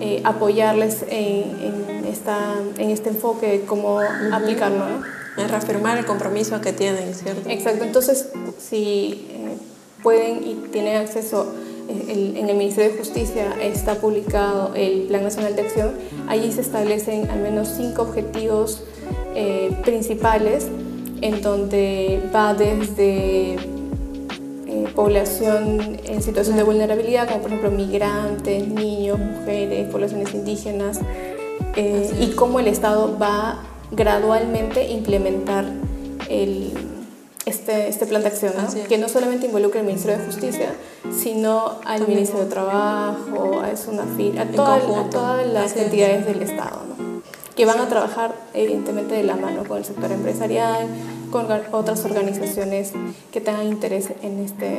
eh, 0.00 0.20
apoyarles 0.24 1.04
en, 1.08 2.04
esta, 2.10 2.54
en 2.78 2.90
este 2.90 3.10
enfoque 3.10 3.46
de 3.46 3.60
cómo 3.62 4.00
aplicarlo. 4.32 4.84
¿no? 4.88 5.46
Reafirmar 5.48 5.98
el 5.98 6.04
compromiso 6.04 6.60
que 6.60 6.72
tienen, 6.72 7.14
¿cierto? 7.14 7.48
Exacto, 7.48 7.84
entonces 7.84 8.28
si 8.58 9.26
eh, 9.30 9.56
pueden 10.02 10.46
y 10.46 10.54
tienen 10.70 10.96
acceso 10.96 11.52
en 11.88 12.48
el 12.48 12.56
Ministerio 12.56 12.92
de 12.92 12.98
Justicia 12.98 13.54
está 13.60 13.96
publicado 13.96 14.74
el 14.74 15.02
Plan 15.02 15.22
Nacional 15.22 15.54
de 15.56 15.62
Acción. 15.62 15.92
Allí 16.28 16.52
se 16.52 16.60
establecen 16.60 17.30
al 17.30 17.40
menos 17.40 17.68
cinco 17.76 18.02
objetivos 18.02 18.82
eh, 19.34 19.76
principales 19.84 20.68
en 21.20 21.42
donde 21.42 22.20
va 22.34 22.54
desde 22.54 23.54
eh, 23.54 23.58
población 24.94 25.98
en 26.04 26.22
situación 26.22 26.56
de 26.56 26.62
vulnerabilidad, 26.62 27.28
como 27.28 27.40
por 27.40 27.50
ejemplo 27.50 27.70
migrantes, 27.70 28.68
niños, 28.68 29.18
mujeres, 29.18 29.90
poblaciones 29.90 30.34
indígenas, 30.34 31.00
eh, 31.76 32.10
y 32.20 32.32
cómo 32.34 32.60
el 32.60 32.68
Estado 32.68 33.16
va 33.18 33.62
gradualmente 33.90 34.90
implementar 34.90 35.64
el, 36.28 36.72
este, 37.46 37.88
este 37.88 38.06
plan 38.06 38.22
de 38.22 38.28
acción, 38.28 38.52
que 38.88 38.98
no 38.98 39.08
solamente 39.08 39.46
involucra 39.46 39.80
al 39.80 39.86
Ministerio 39.86 40.18
de 40.18 40.26
Justicia, 40.26 40.74
sino 41.12 41.72
al 41.84 42.06
Ministerio 42.06 42.44
de 42.44 42.50
Trabajo, 42.50 43.60
a 43.60 43.76
SUNAFIR, 43.76 44.38
a, 44.38 44.42
a 44.42 45.10
todas 45.10 45.46
las 45.46 45.76
entidades 45.76 46.26
del 46.26 46.42
Estado, 46.42 46.80
¿no? 46.88 46.94
que 47.54 47.66
van 47.66 47.78
a 47.78 47.88
trabajar 47.88 48.34
evidentemente 48.52 49.14
de 49.14 49.22
la 49.22 49.36
mano 49.36 49.64
con 49.64 49.78
el 49.78 49.84
sector 49.84 50.10
empresarial, 50.10 50.88
con 51.30 51.46
otras 51.72 52.04
organizaciones 52.04 52.92
que 53.32 53.40
tengan 53.40 53.66
interés 53.66 54.10
en 54.22 54.40
este, 54.40 54.78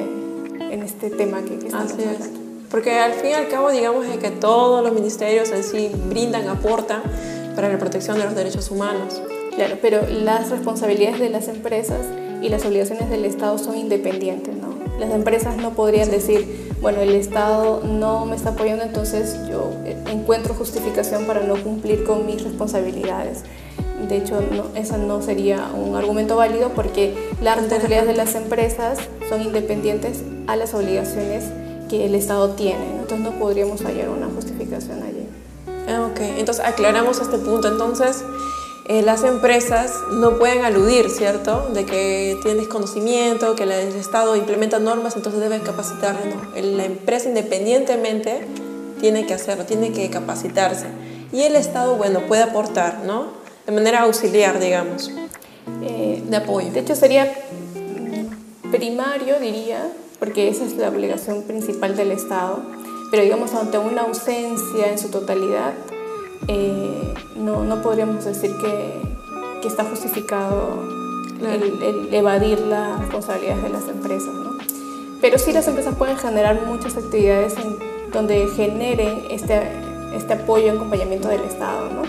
en 0.60 0.84
este 0.84 1.10
tema 1.10 1.42
que, 1.42 1.58
que 1.58 1.68
estamos 1.68 1.94
hablando. 1.94 2.46
Porque 2.70 3.00
al 3.00 3.14
fin 3.14 3.30
y 3.30 3.34
al 3.34 3.48
cabo, 3.48 3.72
digamos 3.72 4.06
que 4.06 4.32
todos 4.32 4.84
los 4.84 4.94
ministerios 4.94 5.52
en 5.52 5.64
sí 5.64 5.92
brindan, 6.10 6.50
aportan 6.50 7.02
para 7.56 7.70
la 7.70 7.78
protección 7.78 8.18
de 8.18 8.26
los 8.26 8.36
derechos 8.36 8.70
humanos. 8.70 9.22
Claro, 9.56 9.78
pero 9.82 10.02
las 10.10 10.50
responsabilidades 10.50 11.20
de 11.20 11.30
las 11.30 11.48
empresas 11.48 12.02
y 12.42 12.50
las 12.50 12.66
obligaciones 12.66 13.10
del 13.10 13.24
Estado 13.24 13.58
son 13.58 13.78
independientes, 13.78 14.56
¿no? 14.58 14.65
Las 15.00 15.12
empresas 15.12 15.58
no 15.58 15.72
podrían 15.72 16.10
decir, 16.10 16.72
bueno, 16.82 17.02
el 17.02 17.16
Estado 17.16 17.82
no 17.84 18.26
me 18.26 18.36
está 18.36 18.52
apoyando, 18.52 18.84
entonces 18.84 19.38
yo 19.50 19.72
eh, 19.86 19.98
encuentro 20.10 20.54
justificación 20.54 21.26
para 21.26 21.42
no 21.42 21.56
cumplir 21.62 22.04
con 22.06 22.26
mis 22.26 22.44
responsabilidades. 22.44 23.44
De 24.08 24.18
hecho, 24.18 24.42
no, 24.52 24.66
esa 24.76 24.98
no 24.98 25.22
sería 25.22 25.70
un 25.74 25.96
argumento 25.96 26.36
válido 26.36 26.70
porque 26.70 27.16
las 27.42 27.56
responsabilidades 27.56 28.08
de 28.08 28.14
las 28.14 28.36
empresas 28.36 29.00
son 29.30 29.42
independientes 29.42 30.22
a 30.48 30.56
las 30.56 30.74
obligaciones 30.74 31.46
que 31.90 32.06
el 32.06 32.16
Estado 32.16 32.52
tiene. 32.52 32.86
Entonces 33.00 33.20
no 33.20 33.32
podríamos 33.40 33.82
hallar 33.82 34.10
una 34.10 34.28
justificación 34.28 35.02
allí. 35.04 35.28
Ah, 35.88 36.08
ok, 36.12 36.20
entonces 36.38 36.64
aclaramos 36.66 37.20
este 37.20 37.38
punto. 37.38 37.68
Entonces, 37.68 38.24
eh, 38.88 39.02
las 39.02 39.24
empresas 39.24 40.04
no 40.12 40.38
pueden 40.38 40.64
aludir, 40.64 41.10
¿cierto?, 41.10 41.70
de 41.74 41.86
que 41.86 42.38
tienes 42.44 42.68
conocimiento, 42.68 43.56
que 43.56 43.64
el 43.64 43.72
Estado 43.72 44.36
implementa 44.36 44.78
normas, 44.78 45.16
entonces 45.16 45.42
debe 45.42 45.60
capacitar. 45.62 46.16
No, 46.26 46.62
la 46.62 46.86
empresa 46.86 47.28
independientemente 47.28 48.46
tiene 49.00 49.26
que 49.26 49.34
hacerlo, 49.34 49.66
tiene 49.66 49.92
que 49.92 50.10
capacitarse. 50.12 50.86
Y 51.32 51.42
el 51.42 51.56
Estado, 51.56 51.96
bueno, 51.96 52.22
puede 52.28 52.44
aportar, 52.44 53.02
¿no? 53.06 53.30
De 53.66 53.72
manera 53.72 54.04
auxiliar, 54.04 54.60
digamos, 54.60 55.12
eh, 55.82 56.22
de 56.24 56.38
apoyo. 56.38 56.72
De 56.72 56.82
hecho, 56.82 56.96
sería 56.96 57.34
primario, 58.72 59.40
diría, 59.40 59.92
porque 60.20 60.48
esa 60.48 60.64
es 60.64 60.76
la 60.76 60.90
obligación 60.90 61.42
principal 61.42 61.96
del 61.96 62.12
Estado. 62.12 62.62
Pero 63.10 63.24
digamos, 63.24 63.54
ante 63.56 63.80
una 63.80 64.04
ausencia 64.04 64.92
en 64.92 65.00
su 65.00 65.10
totalidad, 65.10 65.74
eh, 66.48 67.14
no, 67.66 67.82
podríamos 67.82 68.26
decir 68.26 68.52
que, 68.58 69.02
que 69.62 69.68
está 69.68 69.84
justificado 69.84 70.84
el, 71.42 72.14
evadir 72.14 72.60
las 72.60 73.00
responsabilidades 73.00 73.64
de 73.64 73.70
las 73.70 73.88
empresas. 73.88 74.34
¿no? 74.34 74.58
Pero 75.22 75.38
sí 75.38 75.52
las 75.54 75.68
empresas 75.68 75.96
pueden 75.96 76.18
generar 76.18 76.66
muchas 76.66 76.98
actividades 76.98 77.56
en 77.58 77.78
donde 78.12 78.48
generen 78.56 79.26
este, 79.30 79.62
este 80.16 80.34
apoyo 80.34 80.68
y 80.68 80.70
acompañamiento 80.70 81.28
del 81.28 81.42
Estado, 81.42 81.90
¿no? 81.90 82.04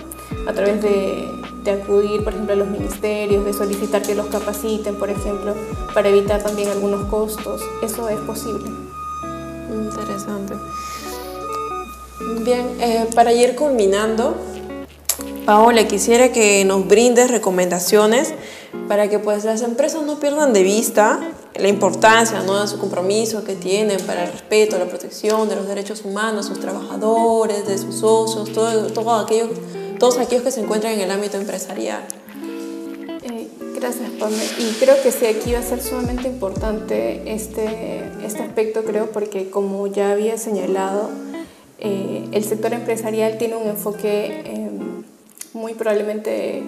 a 0.48 0.52
través 0.52 0.80
de, 0.80 1.28
de, 1.64 1.70
acudir, 1.72 2.22
por 2.22 2.32
ejemplo, 2.32 2.52
a 2.52 2.56
los 2.56 2.68
ministerios, 2.68 3.44
de 3.44 3.52
solicitar 3.52 4.02
que 4.02 4.14
los 4.14 4.26
capaciten, 4.26 4.94
por 4.94 5.10
ejemplo, 5.10 5.54
para 5.92 6.08
evitar 6.08 6.42
también 6.42 6.68
algunos 6.68 7.06
costos. 7.06 7.62
Eso 7.82 8.08
es 8.08 8.18
posible. 8.20 8.70
Interesante. 9.72 10.54
Bien, 12.44 12.76
eh, 12.80 13.08
para 13.14 13.32
ir 13.32 13.56
culminando, 13.56 14.36
Paola, 15.46 15.86
quisiera 15.86 16.32
que 16.32 16.64
nos 16.64 16.88
brindes 16.88 17.30
recomendaciones 17.30 18.34
para 18.88 19.08
que 19.08 19.20
pues, 19.20 19.44
las 19.44 19.62
empresas 19.62 20.02
no 20.02 20.18
pierdan 20.18 20.52
de 20.52 20.64
vista 20.64 21.20
la 21.54 21.68
importancia 21.68 22.42
¿no? 22.42 22.60
de 22.60 22.66
su 22.66 22.78
compromiso 22.78 23.44
que 23.44 23.54
tienen 23.54 24.00
para 24.00 24.24
el 24.24 24.32
respeto, 24.32 24.76
la 24.76 24.86
protección 24.86 25.48
de 25.48 25.54
los 25.54 25.68
derechos 25.68 26.04
humanos, 26.04 26.46
sus 26.46 26.58
trabajadores, 26.58 27.64
de 27.64 27.78
sus 27.78 27.94
socios, 27.94 28.52
todo, 28.52 28.88
todo 28.88 29.14
aquello, 29.14 29.48
todos 30.00 30.18
aquellos 30.18 30.42
que 30.42 30.50
se 30.50 30.62
encuentran 30.62 30.94
en 30.94 31.02
el 31.02 31.12
ámbito 31.12 31.36
empresarial. 31.36 32.02
Eh, 33.22 33.46
gracias, 33.76 34.10
Pame. 34.18 34.42
Y 34.58 34.72
creo 34.80 35.00
que 35.00 35.12
sí, 35.12 35.26
aquí 35.26 35.52
va 35.52 35.60
a 35.60 35.62
ser 35.62 35.80
sumamente 35.80 36.26
importante 36.26 37.22
este, 37.32 38.02
este 38.24 38.42
aspecto, 38.42 38.82
creo, 38.82 39.12
porque 39.12 39.48
como 39.48 39.86
ya 39.86 40.10
había 40.10 40.38
señalado, 40.38 41.08
eh, 41.78 42.24
el 42.32 42.42
sector 42.42 42.72
empresarial 42.72 43.36
tiene 43.36 43.56
un 43.56 43.68
enfoque 43.68 44.42
eh, 44.46 44.55
muy 45.56 45.74
probablemente 45.74 46.62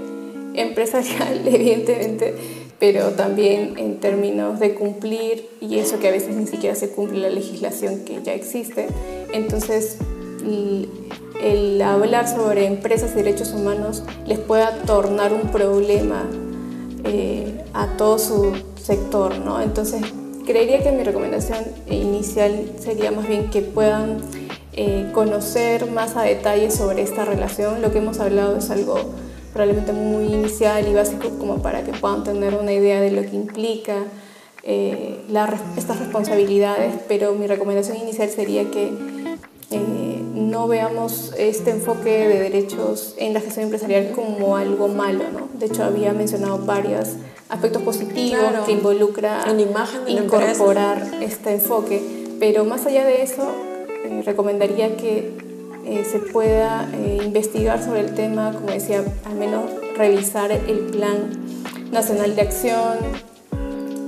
empresarial, 0.54 1.42
evidentemente, 1.46 2.34
pero 2.80 3.10
también 3.10 3.74
en 3.78 4.00
términos 4.00 4.58
de 4.58 4.74
cumplir, 4.74 5.48
y 5.60 5.78
eso 5.78 5.98
que 5.98 6.08
a 6.08 6.10
veces 6.10 6.34
ni 6.34 6.46
siquiera 6.46 6.74
se 6.74 6.90
cumple 6.90 7.20
la 7.20 7.30
legislación 7.30 8.04
que 8.04 8.22
ya 8.22 8.34
existe. 8.34 8.86
Entonces, 9.32 9.98
el 11.42 11.82
hablar 11.82 12.28
sobre 12.28 12.66
empresas 12.66 13.12
y 13.12 13.16
derechos 13.16 13.52
humanos 13.52 14.02
les 14.26 14.38
pueda 14.38 14.82
tornar 14.82 15.32
un 15.32 15.50
problema 15.50 16.26
eh, 17.04 17.64
a 17.74 17.96
todo 17.96 18.18
su 18.18 18.52
sector, 18.80 19.38
¿no? 19.38 19.60
Entonces, 19.60 20.02
creería 20.46 20.82
que 20.82 20.92
mi 20.92 21.04
recomendación 21.04 21.64
inicial 21.88 22.72
sería 22.78 23.10
más 23.10 23.28
bien 23.28 23.50
que 23.50 23.60
puedan 23.60 24.20
eh, 24.80 25.10
conocer 25.12 25.90
más 25.90 26.14
a 26.16 26.22
detalle 26.22 26.70
sobre 26.70 27.02
esta 27.02 27.24
relación. 27.24 27.82
Lo 27.82 27.90
que 27.90 27.98
hemos 27.98 28.20
hablado 28.20 28.56
es 28.58 28.70
algo 28.70 28.94
probablemente 29.52 29.92
muy 29.92 30.26
inicial 30.26 30.86
y 30.86 30.94
básico 30.94 31.30
como 31.30 31.60
para 31.60 31.82
que 31.82 31.90
puedan 31.90 32.22
tener 32.22 32.54
una 32.54 32.72
idea 32.72 33.00
de 33.00 33.10
lo 33.10 33.22
que 33.22 33.34
implica 33.34 34.04
eh, 34.62 35.18
estas 35.76 35.98
responsabilidades, 35.98 36.94
pero 37.08 37.34
mi 37.34 37.48
recomendación 37.48 37.96
inicial 37.96 38.30
sería 38.30 38.70
que 38.70 38.92
eh, 39.72 40.22
no 40.32 40.68
veamos 40.68 41.32
este 41.36 41.72
enfoque 41.72 42.28
de 42.28 42.38
derechos 42.38 43.16
en 43.18 43.34
la 43.34 43.40
gestión 43.40 43.64
empresarial 43.64 44.12
como 44.12 44.56
algo 44.56 44.86
malo. 44.86 45.24
¿no? 45.32 45.48
De 45.58 45.66
hecho, 45.66 45.82
había 45.82 46.12
mencionado 46.12 46.56
varios 46.58 47.14
aspectos 47.48 47.82
positivos 47.82 48.64
que 48.64 48.70
involucra 48.70 49.42
en 49.50 49.58
imagen 49.58 50.02
incorporar 50.06 51.04
este 51.20 51.54
enfoque, 51.54 52.00
pero 52.38 52.64
más 52.64 52.86
allá 52.86 53.04
de 53.04 53.24
eso, 53.24 53.67
eh, 54.08 54.22
recomendaría 54.24 54.96
que 54.96 55.48
eh, 55.88 56.04
se 56.04 56.18
pueda 56.18 56.86
eh, 56.92 57.22
investigar 57.24 57.82
sobre 57.82 58.00
el 58.00 58.14
tema, 58.14 58.52
como 58.52 58.66
decía, 58.66 59.02
al 59.24 59.36
menos 59.36 59.62
revisar 59.96 60.52
el 60.52 60.80
plan 60.92 61.30
nacional 61.90 62.36
de 62.36 62.42
acción, 62.42 62.98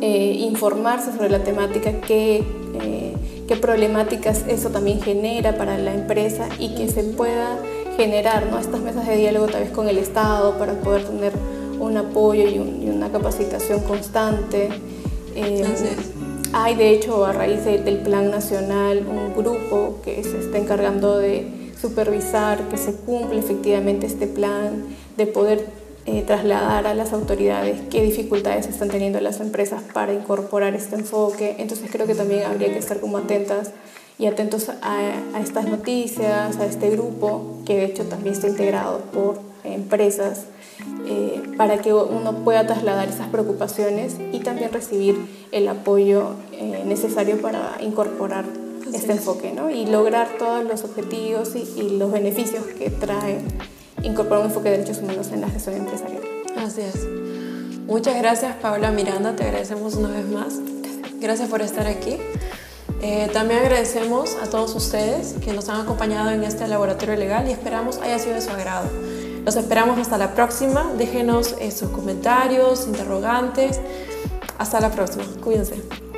eh, 0.03 0.37
informarse 0.41 1.11
sobre 1.11 1.31
la 1.31 1.43
temática, 1.43 1.93
qué, 2.07 2.45
qué 3.49 3.57
problemáticas 3.57 4.45
eso 4.47 4.69
también 4.69 5.01
genera 5.01 5.57
para 5.57 5.79
la 5.79 5.95
empresa 5.95 6.51
y 6.59 6.75
que 6.75 6.87
se 6.89 7.03
pueda 7.03 7.57
generar 7.97 8.47
¿no? 8.51 8.59
estas 8.59 8.81
mesas 8.81 9.07
de 9.07 9.17
diálogo 9.17 9.47
tal 9.47 9.63
vez 9.63 9.71
con 9.71 9.89
el 9.89 9.97
Estado 9.97 10.59
para 10.59 10.75
poder 10.75 11.05
tener 11.05 11.33
un 11.81 11.97
apoyo 11.97 12.47
y, 12.47 12.59
una 12.91 13.11
capacitación 13.11 13.81
constante. 13.81 14.69
hay 16.53 16.75
de 16.77 16.91
hecho 16.91 17.25
a 17.25 17.33
raíz 17.33 17.65
del 17.65 17.99
plan 17.99 18.31
nacional 18.31 19.07
un 19.09 19.35
grupo 19.35 19.90
que 20.03 20.23
se 20.25 20.39
está 20.39 20.59
encargando 20.59 21.19
de 21.19 21.71
supervisar 21.81 22.69
que 22.69 22.77
se 22.77 22.95
cumple 22.95 23.39
efectivamente 23.39 24.07
este 24.07 24.27
plan, 24.27 24.85
de 25.17 25.27
poder 25.27 25.67
eh, 26.07 26.23
trasladar 26.23 26.87
a 26.87 26.95
las 26.95 27.13
autoridades 27.13 27.81
qué 27.91 28.03
dificultades 28.03 28.67
están 28.67 28.89
teniendo 28.89 29.21
las 29.21 29.41
empresas 29.41 29.83
para 29.95 30.13
incorporar 30.13 30.75
este 30.75 30.97
enfoque. 30.97 31.57
Entonces 31.59 31.91
creo 31.91 32.07
que 32.07 32.15
también 32.15 32.45
habría 32.45 32.73
que 32.73 32.79
estar 32.79 33.01
como 33.01 33.19
atentas 33.19 33.73
y 34.19 34.27
atentos 34.27 34.69
a, 34.83 35.41
estas 35.41 35.67
noticias, 35.67 36.59
a 36.59 36.67
este 36.67 36.91
grupo, 36.91 37.59
que 37.65 37.77
de 37.77 37.85
hecho 37.87 38.05
también 38.05 38.35
está 38.35 38.49
integrado 38.49 38.99
por 39.13 39.41
empresas, 39.65 40.45
eh, 41.07 41.43
para 41.57 41.79
que 41.79 41.93
uno 41.95 42.45
pueda 42.45 42.67
trasladar 42.67 43.09
esas 43.09 43.29
preocupaciones 43.29 44.17
y 44.33 44.41
también 44.41 44.73
recibir 44.73 45.17
el 45.53 45.69
apoyo 45.69 46.35
eh, 46.53 46.83
necesario 46.87 47.41
para 47.41 47.77
incorporar 47.81 48.45
este 48.95 49.13
enfoque 49.13 49.53
¿no? 49.53 49.71
y 49.71 49.87
lograr 49.87 50.29
todos 50.39 50.65
los 50.65 50.85
objetivos 50.85 51.55
y, 51.55 51.91
los 51.99 52.11
beneficios 52.11 52.65
que 52.65 52.91
trae 52.91 53.41
incorporar 54.03 54.41
un 54.41 54.47
enfoque 54.47 54.71
de 54.71 54.79
derechos 54.79 54.99
humanos 54.99 55.29
en 55.33 55.43
la 55.43 55.49
gestión 55.49 55.77
empresarial. 55.77 56.23
Así 56.57 56.81
es. 56.81 57.07
Muchas 57.87 58.17
gracias 58.17 58.57
Paula 58.57 58.91
Miranda, 58.91 59.35
te 59.37 59.45
agradecemos 59.45 59.95
una 59.97 60.09
vez 60.09 60.27
más. 60.27 60.55
Gracias 61.21 61.49
por 61.49 61.61
estar 61.63 61.87
aquí. 61.87 62.17
Eh, 63.03 63.31
también 63.33 63.61
agradecemos 63.61 64.37
a 64.43 64.49
todos 64.49 64.75
ustedes 64.75 65.35
que 65.43 65.53
nos 65.53 65.69
han 65.69 65.81
acompañado 65.81 66.31
en 66.31 66.45
este 66.45 66.69
laboratorio 66.69 67.17
legal 67.17 67.49
y 67.49 67.53
esperamos 67.53 67.99
haya 67.99 68.19
sido 68.19 68.35
de 68.35 68.43
su 68.43 68.51
agrado. 68.51 68.89
Los 69.45 69.57
esperamos 69.57 69.99
hasta 69.99 70.19
la 70.19 70.35
próxima. 70.35 70.93
Déjenos 70.99 71.55
eh, 71.59 71.71
sus 71.71 71.91
comentarios, 71.91 72.87
interrogantes. 72.87 73.81
Hasta 74.59 74.81
la 74.81 74.91
próxima. 74.91 75.25
Cuídense. 75.43 76.10